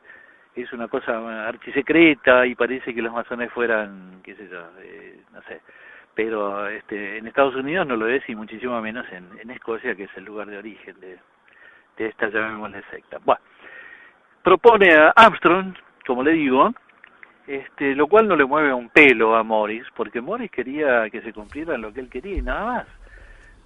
[0.55, 5.43] es una cosa archisecreta y parece que los masones fueran, qué sé yo, eh, no
[5.43, 5.61] sé,
[6.15, 10.05] pero este, en Estados Unidos no lo es y muchísimo menos en, en Escocia, que
[10.05, 11.19] es el lugar de origen de,
[11.97, 13.19] de esta llamémosle secta.
[13.25, 13.41] Bueno,
[14.43, 15.75] propone a Armstrong,
[16.07, 16.73] como le digo,
[17.51, 21.33] este, lo cual no le mueve un pelo a Morris, porque Morris quería que se
[21.33, 22.87] cumpliera lo que él quería y nada más.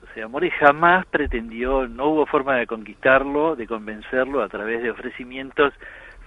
[0.03, 4.91] O sea, Morris jamás pretendió, no hubo forma de conquistarlo, de convencerlo a través de
[4.91, 5.75] ofrecimientos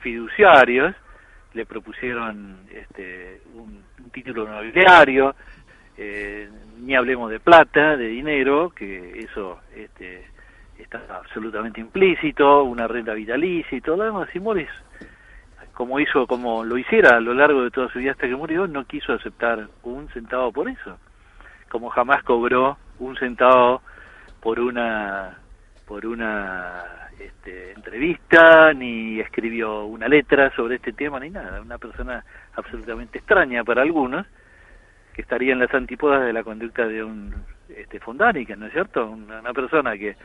[0.01, 0.95] fiduciarios,
[1.55, 5.33] le propusieron este, un, título nobiliario,
[5.97, 6.47] eh,
[6.79, 10.27] ni hablemos de plata, de dinero, que eso este,
[10.77, 14.69] está absolutamente implícito, una renta vitalicia y todo lo demás, y Morris,
[15.77, 18.65] como hizo, como lo hiciera a lo largo de toda su vida hasta que murió,
[18.65, 20.97] no quiso aceptar un centavo por eso,
[21.69, 23.83] como jamás cobró un centavo
[24.41, 25.37] por una
[25.85, 26.83] por una
[27.19, 31.61] este, entrevista, ni escribió una letra sobre este tema, ni nada.
[31.61, 34.25] Una persona absolutamente extraña para algunos,
[35.13, 37.35] que estaría en las antípodas de la conducta de un
[37.69, 37.99] este,
[38.57, 39.11] ¿no es cierto?
[39.11, 40.15] Una persona que,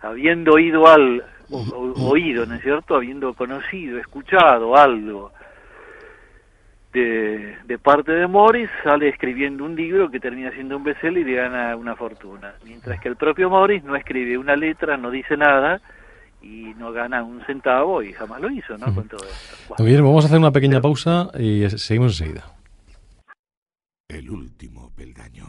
[0.00, 2.96] habiendo oído al, o- o- oído, ¿no es cierto?
[2.96, 5.32] Habiendo conocido, escuchado algo
[6.92, 11.34] de, de parte de Morris, sale escribiendo un libro que termina siendo un bestseller y
[11.34, 12.54] gana una fortuna.
[12.64, 15.80] Mientras que el propio Morris no escribe una letra, no dice nada
[16.42, 18.94] y no gana un centavo y jamás lo hizo, ¿no?
[18.94, 19.56] Con todo esto.
[19.68, 19.84] Bueno.
[19.84, 22.44] Guillermo, vamos a hacer una pequeña pausa y seguimos enseguida.
[24.08, 25.44] El último peldaño.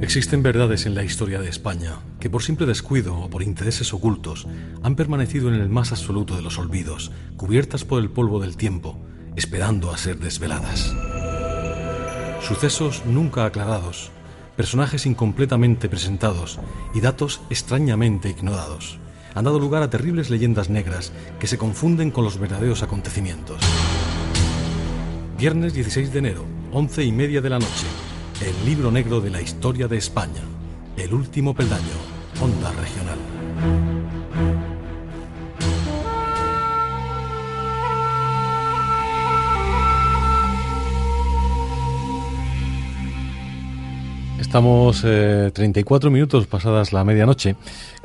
[0.00, 4.46] Existen verdades en la historia de España que por simple descuido o por intereses ocultos
[4.82, 8.98] han permanecido en el más absoluto de los olvidos, cubiertas por el polvo del tiempo,
[9.36, 10.94] esperando a ser desveladas.
[12.42, 14.10] Sucesos nunca aclarados,
[14.54, 16.58] personajes incompletamente presentados
[16.94, 18.98] y datos extrañamente ignorados
[19.36, 23.60] han dado lugar a terribles leyendas negras que se confunden con los verdaderos acontecimientos.
[25.36, 27.86] Viernes 16 de enero, once y media de la noche.
[28.40, 30.42] El libro negro de la historia de España.
[30.98, 31.82] El último peldaño.
[32.42, 33.18] Onda Regional.
[44.38, 47.56] Estamos eh, 34 minutos pasadas la medianoche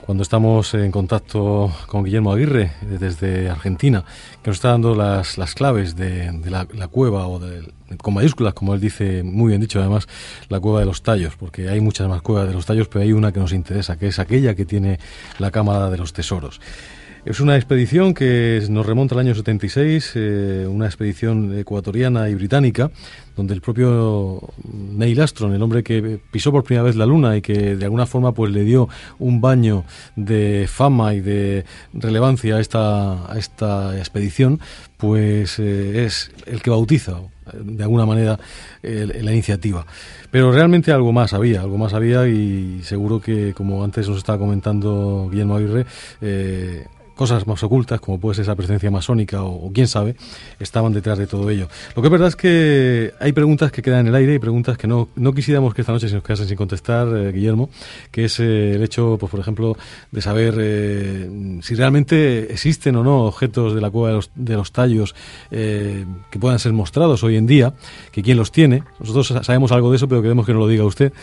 [0.06, 4.04] cuando estamos en contacto con Guillermo Aguirre eh, desde Argentina,
[4.42, 8.54] que nos está dando las, las claves de, la, la, cueva o de, con mayúsculas,
[8.54, 10.08] como él dice, muy bien dicho además,
[10.50, 13.14] la cueva de los tallos, porque hay muchas más cuevas de los tallos, pero hay
[13.14, 15.00] una que nos interesa, que es aquella que tiene
[15.40, 16.60] la Cámara de los Tesoros.
[17.24, 22.90] Es una expedición que nos remonta al año 76, eh, una expedición ecuatoriana y británica,
[23.36, 24.42] donde el propio
[24.74, 28.08] Neil Armstrong, el hombre que pisó por primera vez la Luna y que de alguna
[28.08, 29.84] forma pues le dio un baño
[30.16, 34.60] de fama y de relevancia a esta, a esta expedición,
[34.98, 37.20] pues eh, es el que bautiza
[37.54, 38.40] de alguna manera
[38.82, 39.86] la iniciativa.
[40.32, 44.40] Pero realmente algo más había, algo más había y seguro que, como antes nos estaba
[44.40, 45.86] comentando Guillermo Aguirre,
[46.22, 50.16] eh, cosas más ocultas, como puede ser esa presencia masónica o, quién sabe,
[50.60, 51.68] estaban detrás de todo ello.
[51.96, 54.78] Lo que es verdad es que hay preguntas que quedan en el aire y preguntas
[54.78, 57.70] que no, no quisiéramos que esta noche se nos quedasen sin contestar, eh, Guillermo,
[58.12, 59.78] que es eh, el hecho, pues por ejemplo,
[60.12, 64.56] de saber eh, si realmente existen o no objetos de la cueva de los, de
[64.56, 65.16] los tallos
[65.50, 67.74] que puedan ser mostrados hoy en día,
[68.12, 68.84] que quién los tiene.
[69.00, 71.14] Nosotros sabemos algo de eso, pero queremos que nos lo diga usted.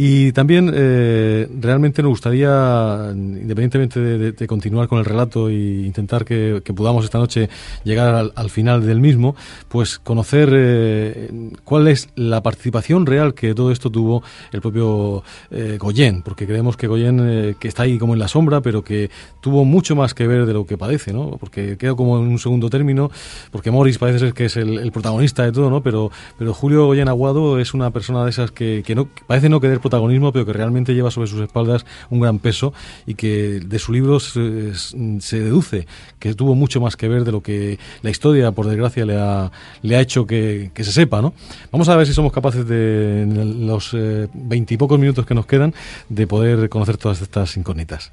[0.00, 6.24] Y también eh, realmente nos gustaría, independientemente de, de, continuar con el relato e intentar
[6.24, 7.48] que, que podamos esta noche
[7.82, 9.34] llegar al, al, final del mismo,
[9.68, 15.78] pues conocer eh, cuál es la participación real que todo esto tuvo el propio eh,
[15.80, 19.10] Goyen, porque creemos que Goyen, eh, que está ahí como en la sombra, pero que
[19.40, 21.32] tuvo mucho más que ver de lo que padece, ¿no?
[21.40, 23.10] Porque queda como en un segundo término,
[23.50, 25.82] porque Morris parece ser que es el, el protagonista de todo, ¿no?
[25.82, 29.60] Pero, pero Julio Goyen Aguado es una persona de esas que, que no, parece no
[29.60, 32.72] querer protagonismo, pero que realmente lleva sobre sus espaldas un gran peso
[33.06, 35.86] y que de su libro se, se, deduce
[36.18, 39.50] que tuvo mucho más que ver de lo que la historia, por desgracia, le ha,
[39.82, 41.32] le ha hecho que, que se sepa, ¿no?
[41.72, 43.96] Vamos a ver si somos capaces de, en los
[44.34, 45.72] veintipocos eh, minutos que nos quedan,
[46.08, 48.12] de poder conocer todas estas incógnitas.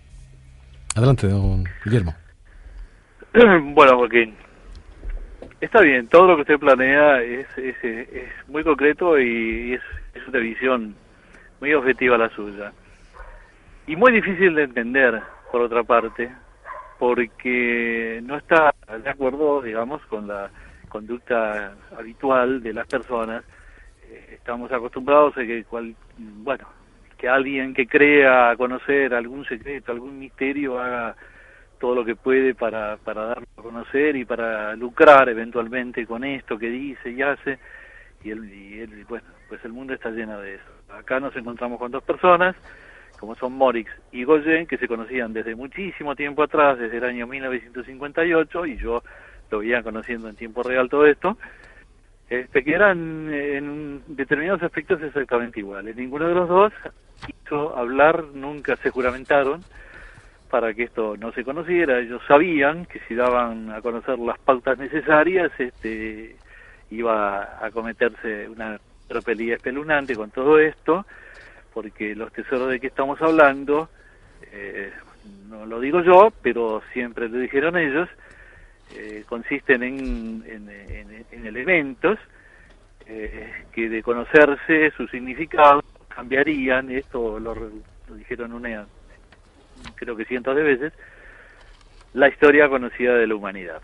[0.95, 2.15] Adelante, don Guillermo.
[3.75, 4.33] Bueno, Joaquín,
[5.59, 9.81] está bien, todo lo que usted planea es, es, es muy concreto y es,
[10.13, 10.95] es una visión
[11.59, 12.71] muy objetiva la suya.
[13.87, 16.31] Y muy difícil de entender, por otra parte,
[16.97, 20.49] porque no está de acuerdo, digamos, con la
[20.89, 23.43] conducta habitual de las personas.
[24.09, 26.67] Eh, estamos acostumbrados a que, cual, bueno,
[27.17, 31.15] que alguien que crea conocer algún secreto, algún misterio, haga
[31.79, 36.57] todo lo que puede para, para darlo a conocer y para lucrar eventualmente con esto
[36.57, 37.59] que dice y hace.
[38.23, 40.74] Y, él, y, él, bueno, pues el mundo está lleno de eso.
[40.89, 42.55] Acá nos encontramos con dos personas,
[43.19, 47.27] como son Morix y Goyen, que se conocían desde muchísimo tiempo atrás, desde el año
[47.27, 49.03] 1958, y yo
[49.51, 51.37] lo veía conociendo en tiempo real todo esto,
[52.29, 55.95] este, que eran en determinados aspectos exactamente iguales.
[55.95, 56.73] Ninguno de los dos
[57.25, 59.61] quiso hablar, nunca se juramentaron
[60.49, 61.99] para que esto no se conociera.
[61.99, 66.35] Ellos sabían que si daban a conocer las pautas necesarias, este
[66.91, 71.05] iba a cometerse una tropelía espeluznante con todo esto,
[71.73, 73.89] porque los tesoros de que estamos hablando,
[74.51, 74.91] eh,
[75.49, 78.09] no lo digo yo, pero siempre lo dijeron ellos,
[78.95, 82.19] eh, consisten en, en, en, en elementos
[83.07, 88.87] eh, que de conocerse su significado cambiarían, esto lo, lo dijeron una,
[89.95, 90.93] creo que cientos de veces,
[92.13, 93.81] la historia conocida de la humanidad.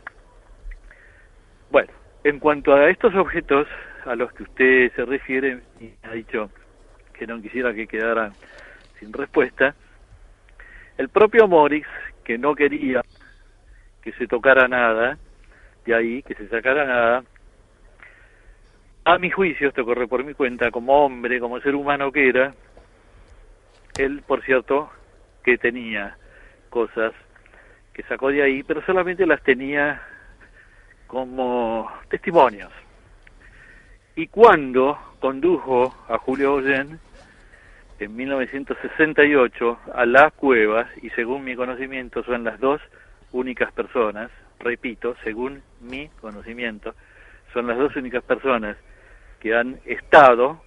[1.69, 1.91] Bueno,
[2.23, 3.67] en cuanto a estos objetos
[4.05, 6.49] a los que usted se refiere, y ha dicho
[7.13, 8.31] que no quisiera que quedara
[8.99, 9.75] sin respuesta,
[10.97, 11.87] el propio Morix,
[12.23, 13.01] que no quería
[14.01, 15.17] que se tocara nada,
[15.85, 17.23] de ahí, que se sacara nada,
[19.03, 22.53] a mi juicio, esto corre por mi cuenta, como hombre, como ser humano que era,
[23.97, 24.89] él, por cierto,
[25.43, 26.17] que tenía
[26.69, 27.13] cosas
[27.93, 30.01] que sacó de ahí, pero solamente las tenía
[31.11, 32.71] como testimonios.
[34.15, 37.01] Y cuando condujo a Julio Ollén
[37.99, 42.79] en 1968 a las cuevas, y según mi conocimiento son las dos
[43.33, 46.95] únicas personas, repito, según mi conocimiento,
[47.51, 48.77] son las dos únicas personas
[49.41, 50.61] que han estado,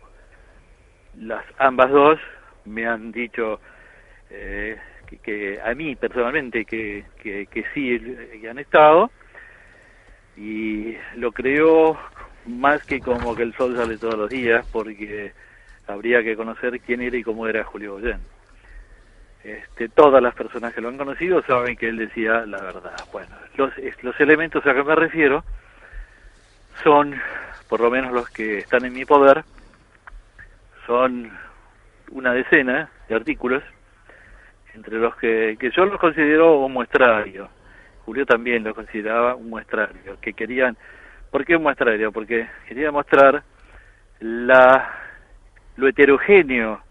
[1.16, 2.20] las ambas dos
[2.66, 3.60] me han dicho
[4.28, 4.76] eh,
[5.06, 7.98] que, que, a mí personalmente que, que, que sí
[8.42, 9.10] que han estado,
[10.36, 11.98] y lo creo
[12.46, 15.32] más que como que el sol sale todos los días, porque
[15.86, 18.20] habría que conocer quién era y cómo era Julio Boyen.
[19.42, 22.96] Este, todas las personas que lo han conocido saben que él decía la verdad.
[23.12, 23.72] Bueno, los,
[24.02, 25.44] los elementos a que me refiero
[26.82, 27.20] son,
[27.68, 29.44] por lo menos los que están en mi poder,
[30.86, 31.30] son
[32.10, 33.62] una decena de artículos,
[34.74, 37.48] entre los que, que yo los considero un muestrario.
[38.04, 40.76] Julio también lo consideraba un muestrario, que querían,
[41.30, 42.12] ¿por qué un muestrario?
[42.12, 43.42] Porque quería mostrar
[44.20, 44.98] la,
[45.76, 46.82] lo heterogéneo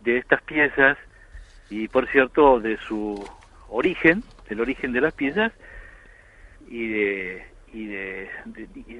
[0.00, 0.96] de estas piezas
[1.70, 3.22] y por cierto de su
[3.68, 5.52] origen, del origen de las piezas
[6.68, 8.30] y de, y de,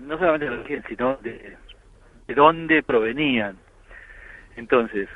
[0.03, 1.57] no solamente del origen, sino de,
[2.27, 3.57] de dónde provenían.
[4.57, 5.09] Entonces,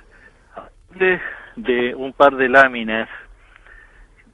[0.95, 1.21] de,
[1.57, 3.09] de un par de láminas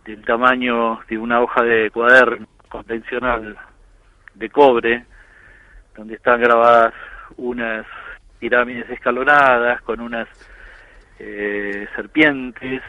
[0.05, 3.57] del tamaño de una hoja de cuaderno convencional
[4.35, 5.05] de cobre,
[5.97, 6.93] donde están grabadas
[7.37, 7.87] unas
[8.39, 10.29] pirámides escalonadas con unas
[11.19, 12.83] eh, serpientes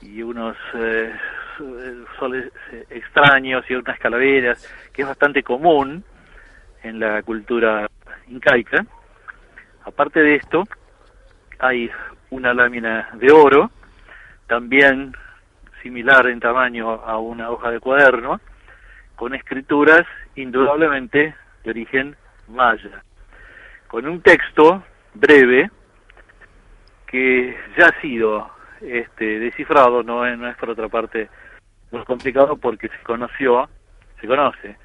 [0.00, 1.12] y unos eh,
[2.18, 6.02] soles eh, extraños y unas calaveras, que es bastante común
[6.82, 7.88] en la cultura
[8.28, 8.84] incaica.
[9.84, 10.64] Aparte de esto,
[11.58, 11.90] hay
[12.30, 13.70] una lámina de oro,
[14.46, 15.12] también
[15.82, 18.40] similar en tamaño a una hoja de cuaderno,
[19.16, 20.06] con escrituras
[20.36, 22.16] indudablemente de origen
[22.48, 23.02] maya,
[23.88, 24.82] con un texto
[25.14, 25.70] breve
[27.06, 28.50] que ya ha sido
[28.80, 31.28] este, descifrado, no es, por otra parte
[31.90, 33.68] muy complicado porque se conoció,
[34.20, 34.76] se conoce,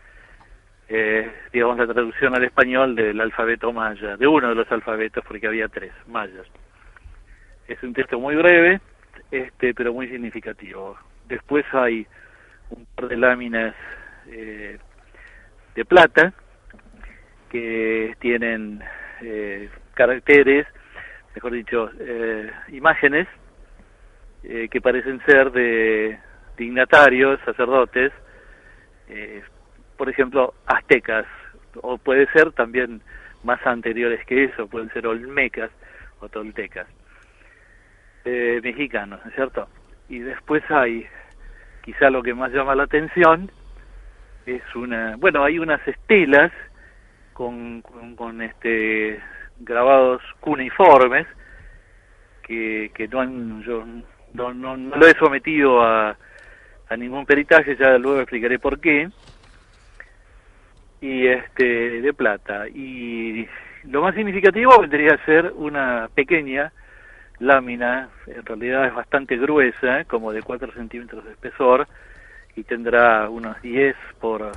[0.88, 5.48] eh, digamos, la traducción al español del alfabeto maya, de uno de los alfabetos, porque
[5.48, 6.48] había tres mayas.
[7.68, 8.82] Es un texto muy breve,
[9.32, 10.98] este, pero muy significativo.
[11.28, 12.06] Después hay
[12.70, 13.76] un par de láminas
[14.28, 14.78] eh,
[15.76, 16.34] de plata
[17.50, 18.82] que tienen
[19.22, 20.66] eh, caracteres,
[21.36, 23.28] mejor dicho, eh, imágenes
[24.44, 26.20] eh, que parecen ser de
[26.58, 28.12] dignatarios, sacerdotes,
[29.10, 29.42] eh,
[29.98, 31.26] por ejemplo, aztecas,
[31.82, 33.02] o puede ser también
[33.44, 35.72] más anteriores que eso, pueden ser olmecas
[36.20, 36.88] o toltecas,
[38.26, 39.68] eh, mexicanos, ¿no es cierto?
[40.10, 41.06] Y después hay,
[41.84, 43.52] quizá lo que más llama la atención,
[44.46, 46.52] es una, bueno, hay unas estelas
[47.34, 49.20] con, con, este
[49.60, 51.26] grabados cuneiformes
[52.44, 53.86] que, que no han, yo
[54.34, 56.18] no, no, no lo he sometido a,
[56.90, 59.10] a ningún peritaje, ya luego explicaré por qué,
[61.02, 62.68] y este de plata.
[62.70, 63.48] Y
[63.84, 66.72] lo más significativo vendría a ser una pequeña
[67.40, 71.88] lámina, en realidad es bastante gruesa, como de 4 centímetros de espesor,
[72.56, 74.52] y tendrá unos 10 por,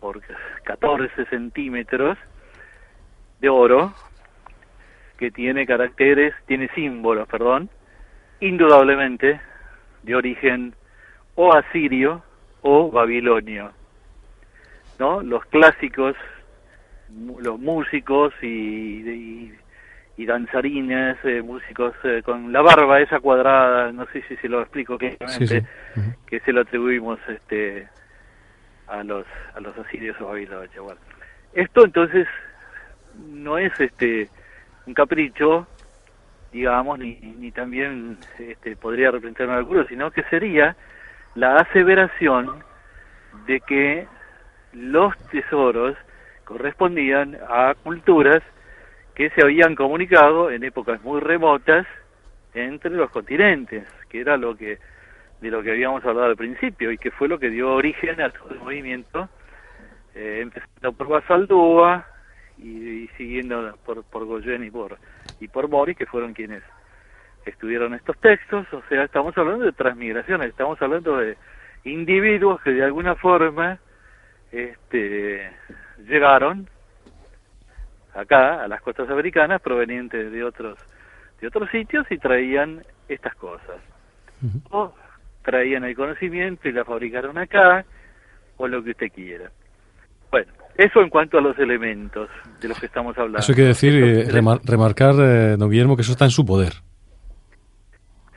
[0.00, 0.20] por
[0.64, 2.18] 14 centímetros
[3.40, 3.92] de oro,
[5.18, 7.70] que tiene caracteres, tiene símbolos, perdón,
[8.40, 9.40] indudablemente
[10.02, 10.74] de origen
[11.34, 12.22] o asirio
[12.62, 13.72] o babilonio.
[14.98, 15.22] ¿No?
[15.22, 16.16] Los clásicos,
[17.38, 19.54] los músicos y, y,
[20.18, 24.62] y danzarines, eh, músicos eh, con la barba esa cuadrada, no sé si se lo
[24.62, 25.46] explico claramente, Sí,
[25.94, 26.00] sí.
[26.00, 26.10] Ujú.
[26.26, 27.86] que se lo atribuimos este
[28.88, 30.82] a los a los asirios o babilonios.
[30.84, 31.00] Bueno,
[31.52, 32.26] esto entonces
[33.28, 34.28] no es este
[34.86, 35.66] un capricho,
[36.52, 40.76] digamos, ni, ni también este, podría representar un alguno, sino que sería
[41.34, 42.62] la aseveración
[43.46, 44.06] de que
[44.72, 45.96] los tesoros
[46.44, 48.42] correspondían a culturas
[49.16, 51.86] que se habían comunicado en épocas muy remotas
[52.52, 54.78] entre los continentes, que era lo que
[55.40, 58.30] de lo que habíamos hablado al principio y que fue lo que dio origen a
[58.30, 59.28] todo el movimiento,
[60.14, 62.06] eh, empezando por Basaldúa
[62.58, 64.98] y, siguiendo por, por Goyen y por,
[65.40, 66.62] y por Boris, que fueron quienes
[67.44, 71.36] estudiaron estos textos, o sea, estamos hablando de transmigraciones, estamos hablando de
[71.84, 73.78] individuos que de alguna forma
[74.52, 75.50] este,
[76.06, 76.68] llegaron
[78.16, 80.78] acá a las costas americanas provenientes de otros
[81.40, 83.76] de otros sitios y traían estas cosas
[84.70, 84.92] o
[85.42, 87.84] traían el conocimiento y la fabricaron acá
[88.56, 89.50] o lo que usted quiera
[90.30, 92.28] bueno eso en cuanto a los elementos
[92.60, 96.02] de los que estamos hablando Eso quiere decir, eh, remar- remarcar, eh, don Guillermo, que
[96.02, 96.74] eso está en su poder.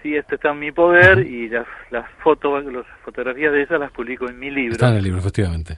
[0.01, 3.91] Sí, esto está en mi poder y las, las fotos, las fotografías de esas las
[3.91, 4.71] publico en mi libro.
[4.71, 5.77] Está en el libro, efectivamente.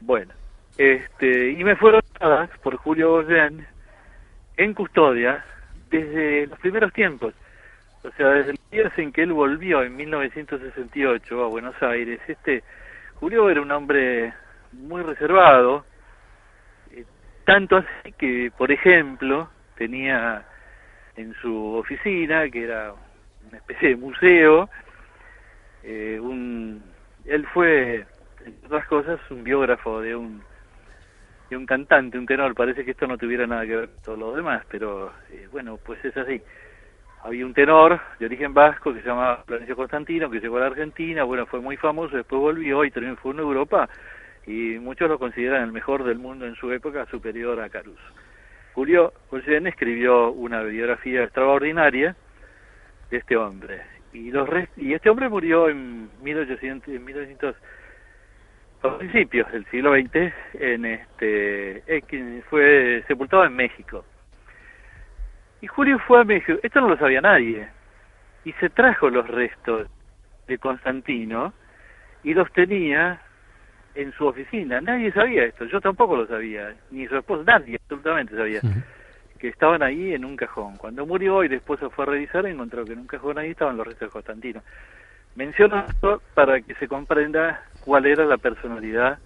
[0.00, 0.32] Bueno,
[0.78, 3.66] este, y me fueron dadas por Julio Goyen
[4.56, 5.44] en custodia
[5.90, 7.34] desde los primeros tiempos.
[8.02, 12.62] O sea, desde los días en que él volvió en 1968 a Buenos Aires, este
[13.16, 14.32] Julio era un hombre
[14.72, 15.84] muy reservado,
[16.92, 17.04] eh,
[17.44, 20.46] tanto así que, por ejemplo, tenía
[21.16, 22.94] en su oficina, que era
[23.48, 24.70] una especie de museo,
[25.82, 26.82] eh, un,
[27.26, 28.06] él fue,
[28.44, 30.42] entre otras cosas, un biógrafo de un
[31.50, 32.54] y un cantante, un tenor.
[32.54, 35.78] Parece que esto no tuviera nada que ver con todo lo demás, pero eh, bueno,
[35.84, 36.40] pues es así.
[37.22, 40.66] Había un tenor de origen vasco que se llamaba Florencio Constantino, que llegó a la
[40.66, 43.90] Argentina, bueno, fue muy famoso, después volvió y triunfó en Europa,
[44.46, 48.00] y muchos lo consideran el mejor del mundo en su época, superior a Caruso.
[48.72, 52.16] Julio Goyen escribió una biografía extraordinaria
[53.10, 53.82] de este hombre,
[54.14, 54.48] y los
[54.78, 57.54] y este hombre murió en 1800, en 1900
[58.82, 61.82] a principios del siglo XX en este
[62.48, 64.04] fue sepultado en México
[65.60, 67.68] y Julio fue a México esto no lo sabía nadie
[68.44, 69.88] y se trajo los restos
[70.46, 71.52] de Constantino
[72.24, 73.20] y los tenía
[73.94, 78.34] en su oficina nadie sabía esto yo tampoco lo sabía ni su esposa nadie absolutamente
[78.34, 78.60] sabía
[79.40, 80.76] que estaban ahí en un cajón.
[80.76, 83.76] Cuando murió y después se fue a revisar, encontró que en un cajón ahí estaban
[83.76, 84.62] los restos de Constantino.
[85.36, 89.18] Menciono esto para que se comprenda cuál era la personalidad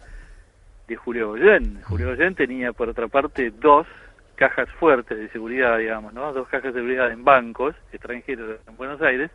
[0.87, 1.83] de Julio Goyen.
[1.83, 3.87] Julio Goyen tenía, por otra parte, dos
[4.35, 6.33] cajas fuertes de seguridad, digamos, ¿no?
[6.33, 9.31] Dos cajas de seguridad en bancos extranjeros en Buenos Aires,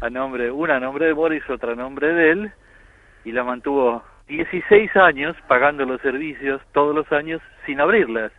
[0.00, 2.52] a nombre, una a nombre de Boris, otra a nombre de él,
[3.24, 8.32] y la mantuvo 16 años pagando los servicios todos los años sin abrirlas.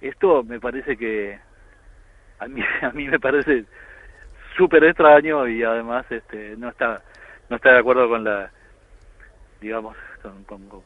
[0.00, 1.38] Esto me parece que
[2.38, 3.64] a mí a mí me parece
[4.58, 7.00] súper extraño y además este no está
[7.48, 8.50] no está de acuerdo con la
[9.60, 10.82] digamos con, con, con,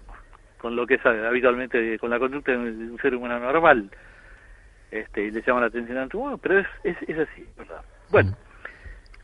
[0.58, 3.90] con lo que es habitualmente con la conducta de un ser humano normal.
[4.92, 8.36] Este y le llama la atención a bueno, pero es, es, es así verdad bueno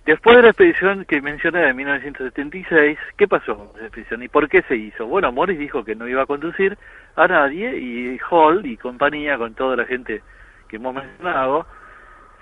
[0.08, 4.48] Después de la expedición que mencioné de 1976, ¿qué pasó con esa expedición y por
[4.48, 5.06] qué se hizo?
[5.06, 6.78] Bueno, Morris dijo que no iba a conducir
[7.14, 10.22] a nadie y Hall y compañía, con toda la gente
[10.66, 11.66] que hemos mencionado,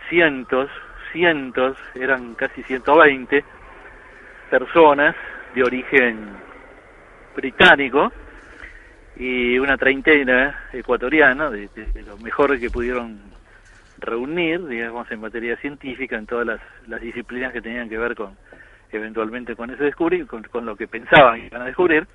[0.09, 0.71] cientos,
[1.17, 3.43] cientos, eran casi 120
[4.51, 5.17] personas
[5.55, 6.29] de origen
[7.35, 8.13] británico
[9.17, 13.19] y una treintena ecuatoriana, de, de, de lo mejor que pudieron
[13.99, 18.37] reunir, digamos, en materia científica, en todas las, disciplinas que tenían que ver con,
[18.93, 22.07] eventualmente, con ese descubrir, con, con lo que pensaban que iban a descubrir,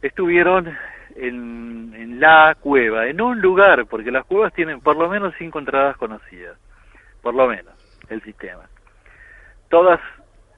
[0.00, 0.72] estuvieron
[1.16, 5.58] en, en la cueva, en un lugar, porque las cuevas tienen por lo menos cinco
[5.58, 6.56] entradas conocidas,
[7.22, 7.77] por lo menos,
[8.10, 8.68] el sistema.
[9.68, 10.00] Todas,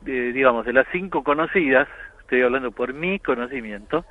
[0.07, 1.89] eh, digamos, de las cinco conocidas,
[2.21, 4.05] estoy hablando por mi conocimiento,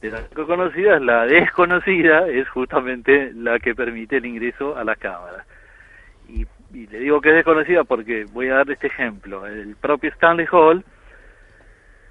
[0.00, 4.94] de las cinco conocidas, la desconocida es justamente la que permite el ingreso a la
[4.96, 5.44] cámara.
[6.28, 9.46] Y, y le digo que es desconocida porque voy a dar este ejemplo.
[9.46, 10.84] El propio Stanley Hall,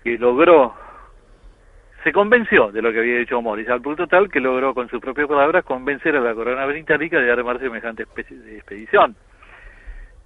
[0.03, 0.73] que logró,
[2.03, 5.01] se convenció de lo que había dicho Morris, al punto tal que logró con sus
[5.01, 9.15] propias palabras convencer a la corona británica de armar semejante expedición.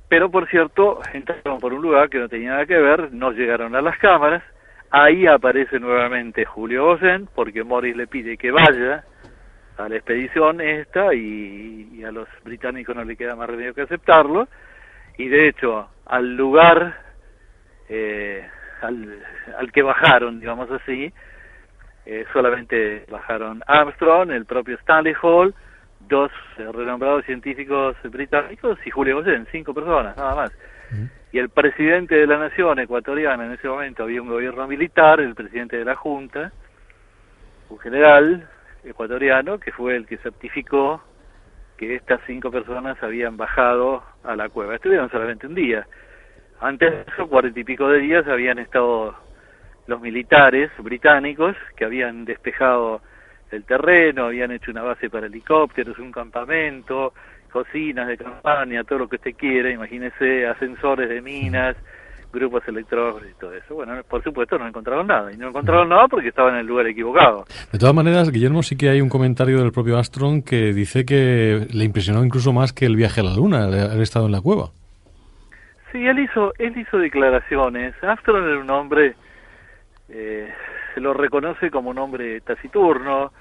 [0.09, 3.75] Pero por cierto, entraron por un lugar que no tenía nada que ver, no llegaron
[3.75, 4.43] a las cámaras,
[4.91, 9.03] Ahí aparece nuevamente Julio Gosen, porque Morris le pide que vaya
[9.77, 13.83] a la expedición esta y, y, a los británicos no le queda más remedio que
[13.83, 14.47] aceptarlo.
[15.17, 16.97] Y de hecho, al lugar
[17.87, 18.47] eh,
[18.81, 19.23] al,
[19.59, 21.13] al, que bajaron, digamos así,
[22.07, 25.53] eh, solamente bajaron Armstrong, el propio Stanley Hall,
[26.09, 30.51] dos renombrados científicos británicos y Julio Gosen, cinco personas, nada más.
[30.91, 34.67] Uh -huh y el presidente de la nación ecuatoriana en ese momento había un gobierno
[34.67, 36.51] militar, el presidente de la Junta,
[37.69, 38.49] un general
[38.83, 41.03] ecuatoriano que fue el que certificó
[41.77, 44.75] que estas cinco personas habían bajado a la cueva.
[44.75, 45.87] Estuvieron solamente un día.
[46.59, 49.15] Antes de eso, cuarenta y pico de días, habían estado
[49.85, 53.01] los militares británicos que habían despejado
[53.51, 57.13] el terreno, habían hecho una base para helicópteros, un campamento,
[57.51, 61.75] cocinas de campaña, todo lo que usted quiera, imagínese ascensores de minas,
[62.31, 63.75] grupos electrónicos y todo eso.
[63.75, 66.87] Bueno, por supuesto no encontraron nada, y no encontraron nada porque estaban en el lugar
[66.87, 67.45] equivocado.
[67.71, 71.67] De todas maneras, Guillermo, sí que hay un comentario del propio Armstrong que dice que
[71.71, 74.69] le impresionó incluso más que el viaje a la Luna, haber estado en la cueva.
[75.91, 77.95] Sí, él hizo, él hizo declaraciones.
[78.03, 79.15] Armstrong era un hombre,
[80.09, 80.47] eh,
[80.93, 83.31] se lo reconoce como un hombre taciturno,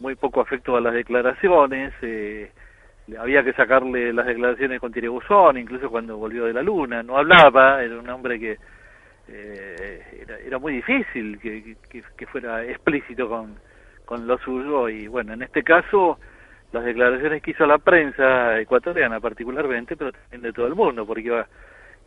[0.00, 2.50] muy poco afecto a las declaraciones, eh,
[3.18, 7.82] había que sacarle las declaraciones con tirabuzón, incluso cuando volvió de la luna, no hablaba,
[7.82, 8.58] era un hombre que
[9.28, 13.56] eh, era, era, muy difícil que, que, que, fuera explícito con,
[14.04, 16.18] con lo suyo y bueno, en este caso
[16.72, 21.22] las declaraciones que hizo la prensa ecuatoriana particularmente, pero también de todo el mundo, porque
[21.22, 21.46] iba,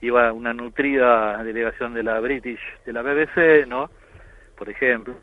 [0.01, 3.89] iba una nutrida delegación de la British, de la BBC, ¿no?
[4.59, 5.15] Por ejemplo,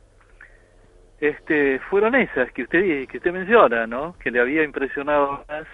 [1.21, 4.17] este fueron esas que usted que usted menciona, ¿no?
[4.19, 5.67] Que le había impresionado más.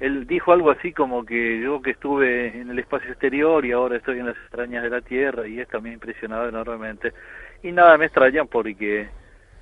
[0.00, 3.98] Él dijo algo así como que yo que estuve en el espacio exterior y ahora
[3.98, 7.12] estoy en las extrañas de la Tierra y esto me ha impresionado enormemente.
[7.62, 9.08] Y nada me extraña porque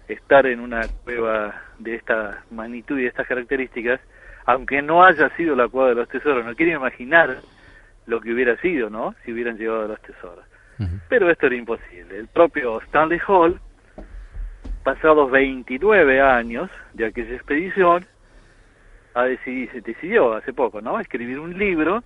[0.06, 4.00] estar en una cueva de esta magnitud y de estas características,
[4.46, 7.38] aunque no haya sido la cueva de los tesoros, no quiero imaginar
[8.06, 9.14] lo que hubiera sido, ¿no?
[9.24, 10.53] Si hubieran llegado a los tesoros.
[11.08, 12.18] Pero esto era imposible.
[12.18, 13.60] El propio Stanley Hall,
[14.82, 18.04] pasados 29 años de aquella expedición,
[19.14, 20.98] ha decidido, decidió hace poco, ¿no?
[20.98, 22.02] Escribir un libro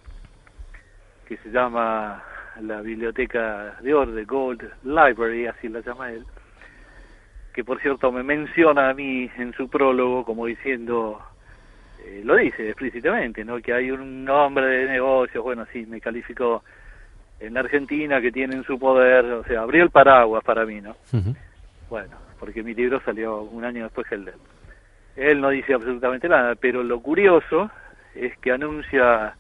[1.27, 2.23] que se llama
[2.61, 6.25] la Biblioteca de Oro, Gold Library, así la llama él,
[7.53, 11.21] que por cierto me menciona a mí en su prólogo como diciendo,
[12.05, 13.61] eh, lo dice explícitamente, ¿no?
[13.61, 16.63] Que hay un hombre de negocios, bueno, sí, me calificó
[17.41, 20.97] en Argentina que tiene en su poder, o sea, abrió el paraguas para mí, ¿no?
[21.89, 24.39] Bueno, porque mi libro salió un año después que el de él.
[25.17, 27.71] Él no dice absolutamente nada, pero lo curioso
[28.15, 29.35] es que anuncia,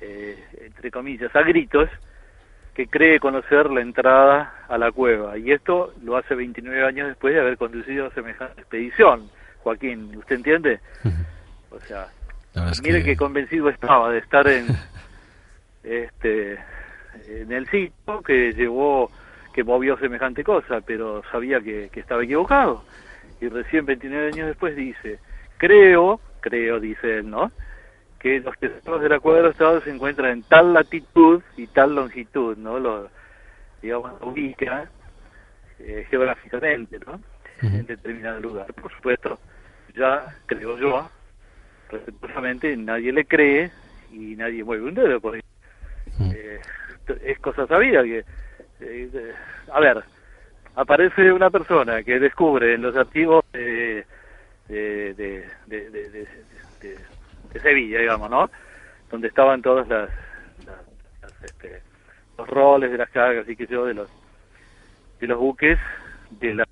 [0.00, 1.88] eh, entre comillas, a gritos,
[2.74, 5.36] que cree conocer la entrada a la cueva.
[5.36, 9.28] Y esto lo hace 29 años después de haber conducido semejante expedición.
[9.64, 10.78] Joaquín, ¿usted entiende?
[11.70, 12.06] O sea,
[12.82, 14.66] mire que- que convencido estaba de estar en
[15.82, 16.58] este
[17.26, 19.10] en el sitio que llevó
[19.52, 22.84] que movió semejante cosa, pero sabía que, que estaba equivocado.
[23.40, 25.18] Y recién 29 años después dice,
[25.56, 27.50] creo, creo, dice él, ¿no?
[28.18, 31.66] Que los tesoros de la cueva de los estados se encuentran en tal latitud y
[31.68, 32.78] tal longitud, ¿no?
[32.78, 33.08] Lo,
[33.82, 34.88] digamos, lo ubica
[35.78, 37.20] eh, geográficamente, ¿no?
[37.62, 38.72] En determinado lugar.
[38.74, 39.38] Por supuesto,
[39.96, 41.10] ya creo yo,
[41.90, 43.70] respetuosamente, nadie le cree
[44.12, 45.42] y nadie mueve un dedo porque
[46.20, 46.60] eh,
[47.22, 48.24] es cosa sabida que
[48.80, 49.34] eh,
[49.72, 50.02] a ver
[50.76, 54.04] aparece una persona que descubre en los archivos de
[54.68, 56.28] de, de, de, de- de-
[56.80, 56.98] de-
[57.52, 58.50] de Sevilla digamos no
[59.10, 60.10] donde estaban todas las,
[60.66, 60.86] las-
[61.22, 61.82] las, este,
[62.36, 64.08] los roles de las cargas y que yo de los
[65.20, 65.78] de los buques
[66.30, 66.66] de la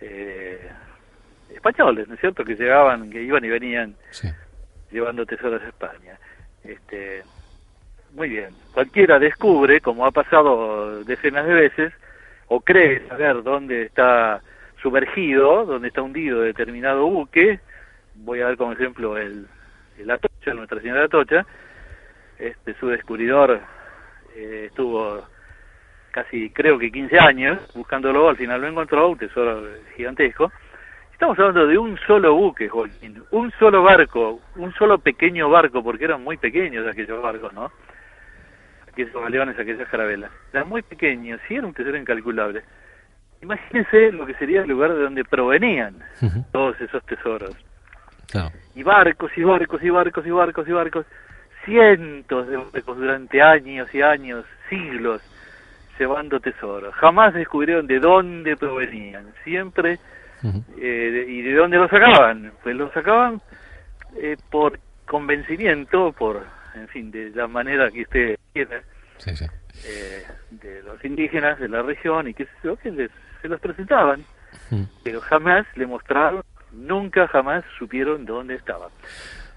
[0.00, 0.70] eh,
[1.50, 4.28] españoles no es cierto que llegaban que iban y venían Sí.
[4.90, 6.18] llevando tesoros a España.
[6.62, 7.22] Este,
[8.14, 8.50] muy bien.
[8.72, 11.92] Cualquiera descubre, como ha pasado decenas de veces,
[12.48, 14.40] o cree saber dónde está
[14.80, 17.60] sumergido, dónde está hundido determinado buque.
[18.14, 19.46] Voy a dar como ejemplo el,
[19.98, 21.44] el Atocha, Nuestra Señora Atocha.
[22.38, 23.60] Este, su descubridor
[24.36, 25.22] eh, estuvo
[26.10, 29.62] casi, creo que 15 años buscándolo, al final lo encontró, un tesoro
[29.96, 30.52] gigantesco.
[31.12, 32.68] Estamos hablando de un solo buque,
[33.30, 37.70] un solo barco, un solo pequeño barco, porque eran muy pequeños aquellos barcos, ¿no?
[38.94, 40.30] Aquellos galeones, aquellas carabelas.
[40.52, 42.62] Eran muy pequeños, sí era un tesoro incalculable.
[43.42, 45.96] Imagínense lo que sería el lugar de donde provenían
[46.52, 47.54] todos esos tesoros.
[48.30, 48.54] Claro.
[48.74, 51.06] Y barcos, y barcos, y barcos, y barcos, y barcos.
[51.64, 55.20] Cientos de barcos durante años y años, siglos,
[55.98, 56.94] llevando tesoros.
[56.94, 59.26] Jamás descubrieron de dónde provenían.
[59.44, 59.98] Siempre
[60.78, 62.52] eh, ¿Y de dónde lo sacaban?
[62.62, 63.40] Pues lo sacaban
[64.16, 68.82] eh, por convencimiento, por, en fin, de la manera que usted quiera,
[69.18, 69.46] Sí, sí.
[69.86, 73.10] eh, de los indígenas de la región y que les-
[73.42, 74.24] se los presentaban,
[74.70, 74.84] Mm.
[75.02, 78.90] pero jamás le mostraron, nunca jamás supieron dónde estaban.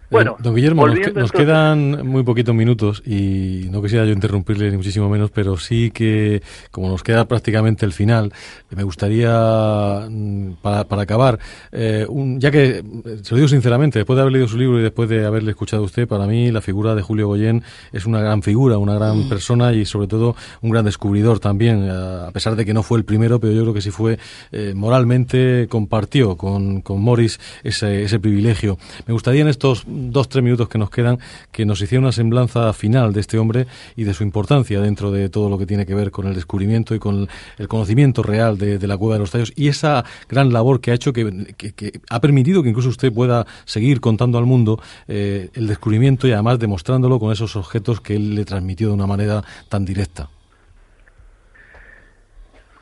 [0.10, 5.10] Bueno, don, Guillermo, nos, quedan muy poquitos minutos y no quisiera yo interrumpirle ni muchísimo
[5.10, 6.41] menos, pero sí que,
[6.72, 8.32] como nos queda prácticamente el final,
[8.70, 11.39] me gustaría, mm, para, para acabar,
[11.74, 12.84] eh, un, ya que, eh,
[13.22, 15.84] se lo digo sinceramente, después de haber leído su libro y después de haberle escuchado
[15.84, 19.28] a usted, para mí la figura de Julio Goyén es una gran figura, una gran
[19.28, 21.91] persona y sobre todo un gran descubridor también, eh,
[22.28, 24.18] a pesar de que no fue el primero, pero yo creo que sí fue
[24.53, 28.78] eh, moralmente compartió con, con Morris ese, ese privilegio.
[29.05, 31.18] Me gustaría en estos dos, tres minutos que nos quedan
[31.52, 35.30] que nos hiciera una semblanza final de este hombre y de su importancia dentro de
[35.30, 37.28] todo lo que tiene que ver con el descubrimiento y con
[37.58, 40.93] el conocimiento real de, la cueva de los tallos y esa gran labor que ha
[40.93, 45.50] hecho que, que- que ha permitido que incluso usted pueda seguir contando al mundo eh,
[45.54, 49.41] el descubrimiento y además demostrándolo con esos objetos que él le transmitió de una manera
[49.70, 50.30] tan directa.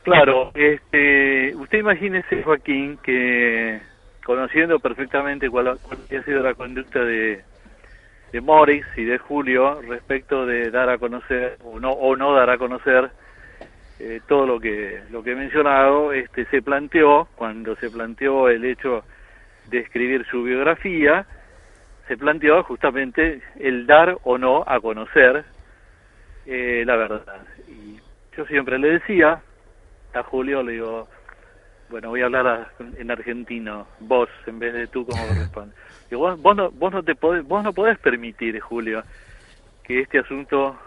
[0.04, 3.80] Claro, este, usted imagínese, Joaquín, que
[4.26, 7.44] conociendo perfectamente cuál, cuál ha sido la conducta de,
[8.32, 12.50] de Morris y de Julio respecto de dar a conocer o no, o no dar
[12.50, 13.12] a conocer
[14.00, 18.66] eh, todo lo que, lo que he mencionado, este, se planteó, cuando se planteó el
[18.66, 19.04] hecho
[19.68, 21.28] de escribir su biografía,
[22.08, 25.46] se planteó justamente el dar o no a conocer
[26.48, 27.46] eh, la verdad.
[27.68, 28.00] Y
[28.36, 29.40] yo siempre le decía
[30.16, 31.08] a Julio, le digo,
[31.90, 35.76] bueno, voy a hablar a- en argentino, vos, en vez de tú como corresponde.
[36.10, 39.04] Digo, vos, vos no, vos no te podés, vos no podés permitir, Julio,
[39.84, 40.78] que este asunto,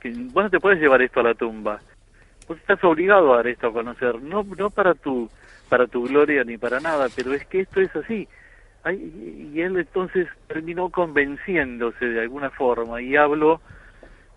[0.00, 1.80] que vos no te podés llevar esto a la tumba.
[2.48, 5.28] Vos estás obligado a dar esto a conocer, no, no para tu
[5.68, 8.26] para tu gloria ni para nada, pero es que esto es así.
[8.84, 13.60] Ay, y él entonces terminó convenciéndose de alguna forma y habló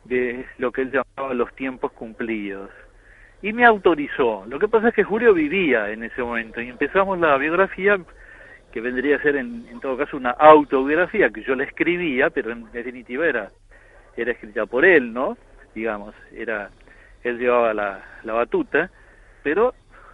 [0.03, 2.69] de lo que él llamaba los tiempos cumplidos.
[3.41, 4.45] Y me autorizó.
[4.47, 7.99] Lo que pasa es que Julio vivía en ese momento y empezamos la biografía
[8.71, 12.51] que vendría a ser en, en todo caso una autobiografía que yo la escribía, pero
[12.51, 13.51] en definitiva era,
[14.15, 15.37] era escrita por él, ¿no?
[15.73, 16.69] Digamos, era
[17.23, 18.89] él llevaba la, la batuta,
[19.43, 19.73] pero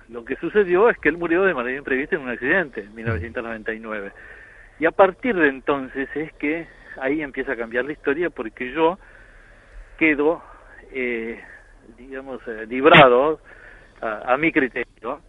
[0.09, 4.11] lo que sucedió es que él murió de manera imprevista en un accidente en 1999.
[4.79, 6.67] Y a partir de entonces es que
[6.99, 8.97] ahí empieza a cambiar la historia porque yo
[9.97, 10.41] quedo,
[10.91, 11.41] eh,
[11.97, 13.39] digamos, eh, librado
[14.01, 15.21] a, a mi criterio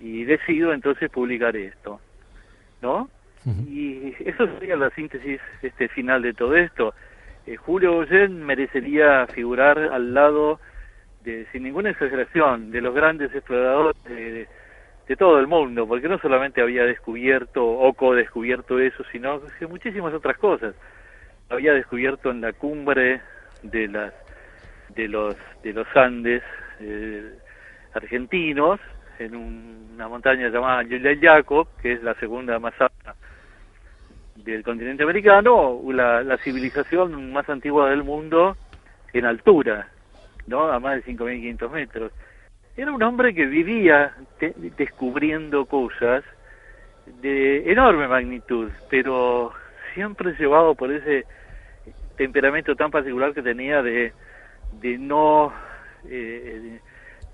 [0.00, 2.00] y decido entonces publicar esto.
[2.82, 3.08] ¿no?
[3.68, 6.94] Y eso sería la síntesis este final de todo esto.
[7.46, 10.58] Eh, Julio Goyen merecería figurar al lado,
[11.22, 14.48] de, sin ninguna exageración, de los grandes exploradores de,
[15.06, 20.12] de todo el mundo, porque no solamente había descubierto o co-descubierto eso, sino que muchísimas
[20.12, 20.74] otras cosas.
[21.48, 23.20] Había descubierto en la cumbre
[23.62, 24.12] de las
[24.96, 26.42] de los de los Andes
[26.80, 27.38] eh,
[27.94, 28.80] argentinos
[29.18, 33.14] en una montaña llamada Yaco, que es la segunda más alta
[34.36, 38.56] del continente americano, la, la civilización más antigua del mundo
[39.12, 39.88] en altura,
[40.46, 40.70] ¿no?
[40.70, 42.12] A más de 5.500 metros.
[42.76, 46.22] Era un hombre que vivía te, descubriendo cosas
[47.22, 49.52] de enorme magnitud, pero
[49.94, 51.24] siempre llevado por ese
[52.16, 54.12] temperamento tan particular que tenía de,
[54.80, 55.52] de no
[56.08, 56.80] eh,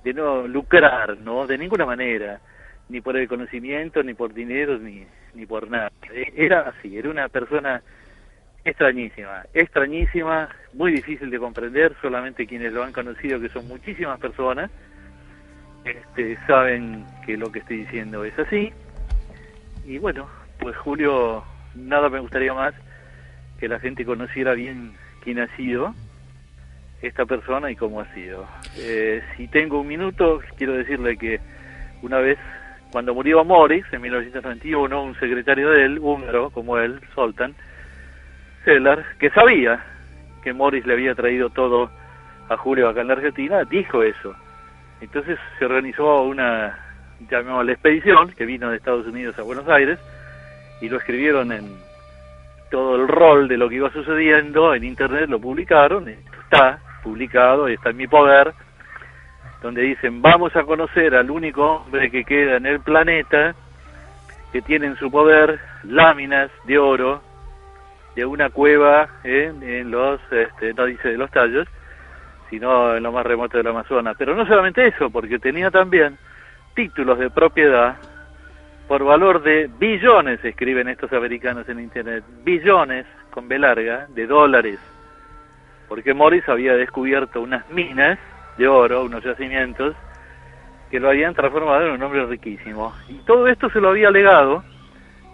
[0.05, 1.47] de no lucrar, ¿no?
[1.47, 2.41] De ninguna manera,
[2.89, 5.91] ni por el conocimiento, ni por dinero, ni, ni por nada.
[6.37, 7.83] Era así, era una persona
[8.65, 14.71] extrañísima, extrañísima, muy difícil de comprender, solamente quienes lo han conocido, que son muchísimas personas,
[15.85, 18.73] este, saben que lo que estoy diciendo es así.
[19.85, 20.29] Y bueno,
[20.61, 22.75] pues Julio, nada me gustaría más
[23.59, 25.95] que la gente conociera bien quién ha sido
[27.03, 28.47] esta persona y cómo ha sido.
[28.79, 31.41] Eh, si tengo un minuto, quiero decirle que
[32.03, 32.39] una vez,
[32.91, 37.55] cuando murió Morris, en 1991, un secretario de él, húngaro como él, Soltan,
[38.65, 39.85] Sellar, que sabía
[40.43, 41.91] que Morris le había traído todo
[42.49, 44.35] a Julio acá en la Argentina, dijo eso.
[45.01, 46.79] Entonces se organizó una,
[47.31, 49.99] llamémosla expedición, que vino de Estados Unidos a Buenos Aires,
[50.81, 51.77] y lo escribieron en
[52.71, 57.75] todo el rol de lo que iba sucediendo en internet, lo publicaron, está publicado, y
[57.75, 58.53] está en mi poder,
[59.63, 63.55] donde dicen, vamos a conocer al único hombre que queda en el planeta
[64.53, 67.23] que tiene en su poder láminas de oro
[68.15, 71.67] de una cueva en los, este, no dice de los tallos,
[72.51, 74.15] sino en lo más remoto del Amazonas.
[74.19, 76.19] Pero no solamente eso, porque tenía también
[76.75, 77.97] títulos de propiedad
[78.87, 84.79] por valor de billones, escriben estos americanos en Internet, billones, con B larga, de dólares
[85.93, 88.19] porque Morris había descubierto unas minas
[88.57, 89.95] de oro, unos yacimientos,
[90.91, 92.95] que lo habían transformado en un hombre riquísimo.
[93.11, 94.65] Y todo esto se lo había legado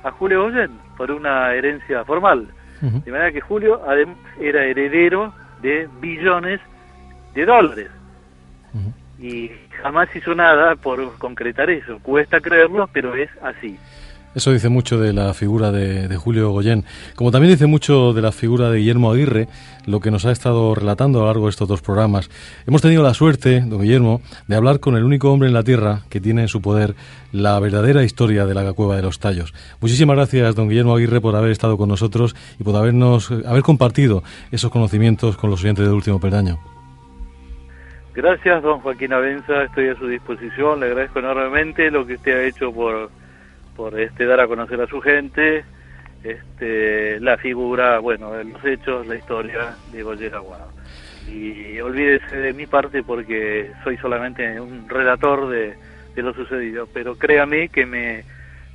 [0.03, 2.49] a Julio Goyen por una herencia formal.
[2.81, 5.33] De manera que Julio además era heredero
[5.63, 6.61] de billones
[7.35, 7.91] de dólares.
[9.21, 12.01] Y jamás hizo nada por concretar eso.
[12.03, 13.79] Cuesta creerlo, pero es así.
[14.35, 16.85] Eso dice mucho de la figura de, Julio Goyen,
[17.17, 19.49] como también dice mucho de la figura de Guillermo Aguirre,
[19.87, 22.31] lo que nos ha estado relatando a lo largo de estos dos programas.
[22.67, 26.01] Hemos tenido la suerte, don Guillermo, de hablar con el único hombre en la Tierra
[26.11, 26.95] que tiene en su poder
[27.33, 29.55] la verdadera historia de la Cueva de los Tallos.
[29.81, 34.23] Muchísimas gracias, don Guillermo Aguirre, por haber estado con nosotros y por habernos haber compartido
[34.53, 36.59] esos conocimientos con los oyentes del último peldaño.
[38.15, 42.45] Gracias, don Joaquín Avenza, estoy a su disposición, le agradezco enormemente lo que usted ha
[42.47, 43.11] hecho por
[43.79, 45.65] por este dar a conocer a su gente
[46.25, 50.73] este la figura, bueno, los hechos, la historia de Goyer Aguado.
[51.29, 55.77] Y olvídese de mi parte porque soy solamente un relator de,
[56.17, 58.25] de lo sucedido, pero créame que me,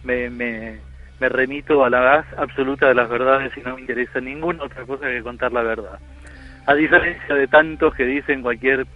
[0.06, 0.78] me, me,
[1.20, 4.86] me remito a la gas absoluta de las verdades y no me interesa ninguna otra
[4.86, 6.00] cosa que contar la verdad.
[6.66, 8.88] A diferencia de tantos que dicen cualquier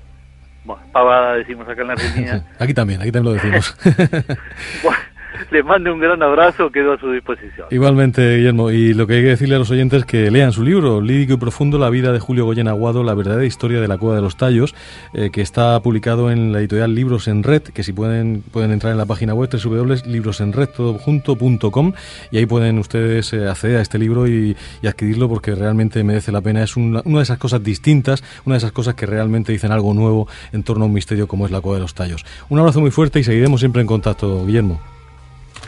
[0.64, 2.46] bueno, pavada, decimos acá en la Argentina.
[2.60, 3.76] aquí también, aquí también lo decimos.
[4.84, 5.00] bueno,
[5.52, 7.68] les mande un gran abrazo, quedo a su disposición.
[7.72, 10.64] Igualmente, Guillermo, y lo que hay que decirle a los oyentes es que lean su
[10.64, 13.98] libro, Lírico y Profundo, La vida de Julio Goyen Aguado, la verdadera historia de la
[13.98, 14.76] Cueva de los Tallos,
[15.14, 18.92] eh, que está publicado en la editorial Libros en Red, que si pueden pueden entrar
[18.92, 21.94] en la página web www.librosenredtodojunto.com
[22.32, 26.32] y ahí pueden ustedes eh, acceder a este libro y, y adquirirlo porque realmente merece
[26.32, 26.64] la pena.
[26.64, 29.94] Es una, una de esas cosas distintas, una de esas cosas que realmente dicen algo
[29.94, 32.26] nuevo en torno a un misterio como es la Cueva de los Tallos.
[32.50, 34.97] Un abrazo muy fuerte y seguiremos siempre en contacto, Guillermo.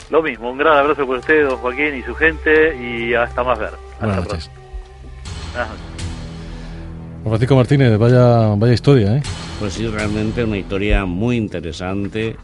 [0.09, 3.59] Lo mismo, un gran abrazo por usted, don Joaquín y su gente, y hasta más
[3.59, 3.69] ver.
[3.93, 4.49] Hasta Buenas noches.
[7.23, 9.21] Francisco Martínez, vaya, vaya historia, ¿eh?
[9.59, 12.35] Pues sí, realmente una historia muy interesante,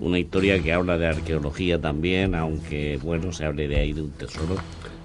[0.00, 4.10] una historia que habla de arqueología también, aunque bueno, se hable de ahí de un
[4.12, 4.56] tesoro,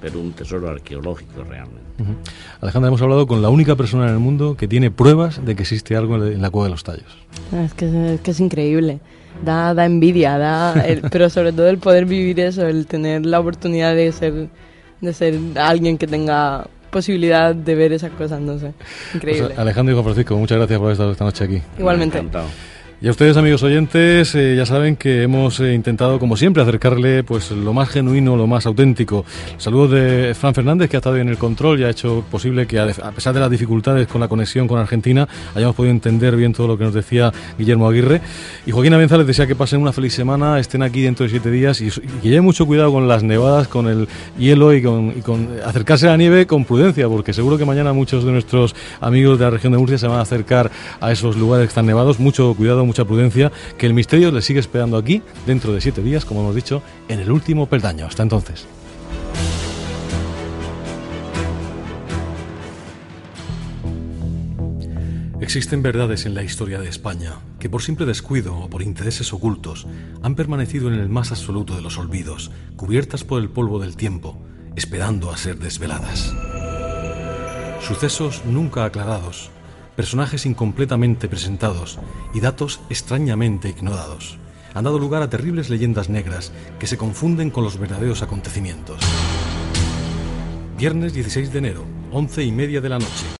[0.01, 1.81] pero un tesoro arqueológico realmente.
[1.99, 2.13] Ujú.
[2.61, 5.61] Alejandra, hemos hablado con la única persona en el mundo que tiene pruebas de que
[5.63, 7.17] existe algo en la- en la Cueva de los Tallos.
[7.53, 8.99] Ah, Es que, es que es increíble.
[9.43, 13.39] Da, da envidia, da, el- pero sobre todo el poder vivir eso, el tener la
[13.39, 14.47] oportunidad de ser,
[15.01, 18.73] de ser alguien que tenga posibilidad de ver esas cosas, no sé.
[19.13, 19.47] Increíble.
[19.49, 21.61] Pues, Alejandro y Juan Francisco, muchas gracias por estar esta noche aquí.
[21.77, 22.17] Igualmente.
[22.17, 22.47] Encantado.
[22.99, 27.23] Y a ustedes, amigos oyentes, eh, ya saben que hemos eh, intentado, como siempre, acercarle
[27.23, 29.23] pues lo más genuino, lo más auténtico.
[29.59, 32.79] Saludos de Fran Fernández, que ha estado en el control y ha hecho posible que,
[32.79, 36.67] a pesar de las dificultades con la conexión con Argentina, hayamos podido entender bien todo
[36.67, 38.19] lo que nos decía Guillermo Aguirre.
[38.65, 41.51] Y Joaquín Avenza les desea que pasen una feliz semana, estén aquí dentro de siete
[41.51, 44.07] días y, y que lleven mucho cuidado con las nevadas, con el
[44.39, 47.93] hielo y con, y con acercarse a la nieve con prudencia, porque seguro que mañana
[47.93, 51.37] muchos de nuestros amigos de la región de Murcia se van a acercar a esos
[51.37, 52.19] lugares están nevados.
[52.19, 56.25] Mucho cuidado, mucha prudencia, que el misterio les sigue esperando aquí dentro de siete días,
[56.25, 58.07] como hemos dicho, en el último peldaño.
[58.07, 58.65] Hasta entonces.
[65.39, 69.87] Existen verdades en la historia de España que por simple descuido o por intereses ocultos
[70.21, 74.37] han permanecido en el más absoluto de los olvidos, cubiertas por el polvo del tiempo,
[74.75, 76.33] esperando a ser desveladas.
[77.81, 79.49] Sucesos nunca aclarados,
[79.97, 81.99] personajes incompletamente presentados
[82.33, 84.37] y datos extrañamente ignorados
[84.73, 88.99] han dado lugar a terribles leyendas negras que se confunden con los verdaderos acontecimientos.
[90.77, 93.25] Viernes 16 de enero, once y media de la noche.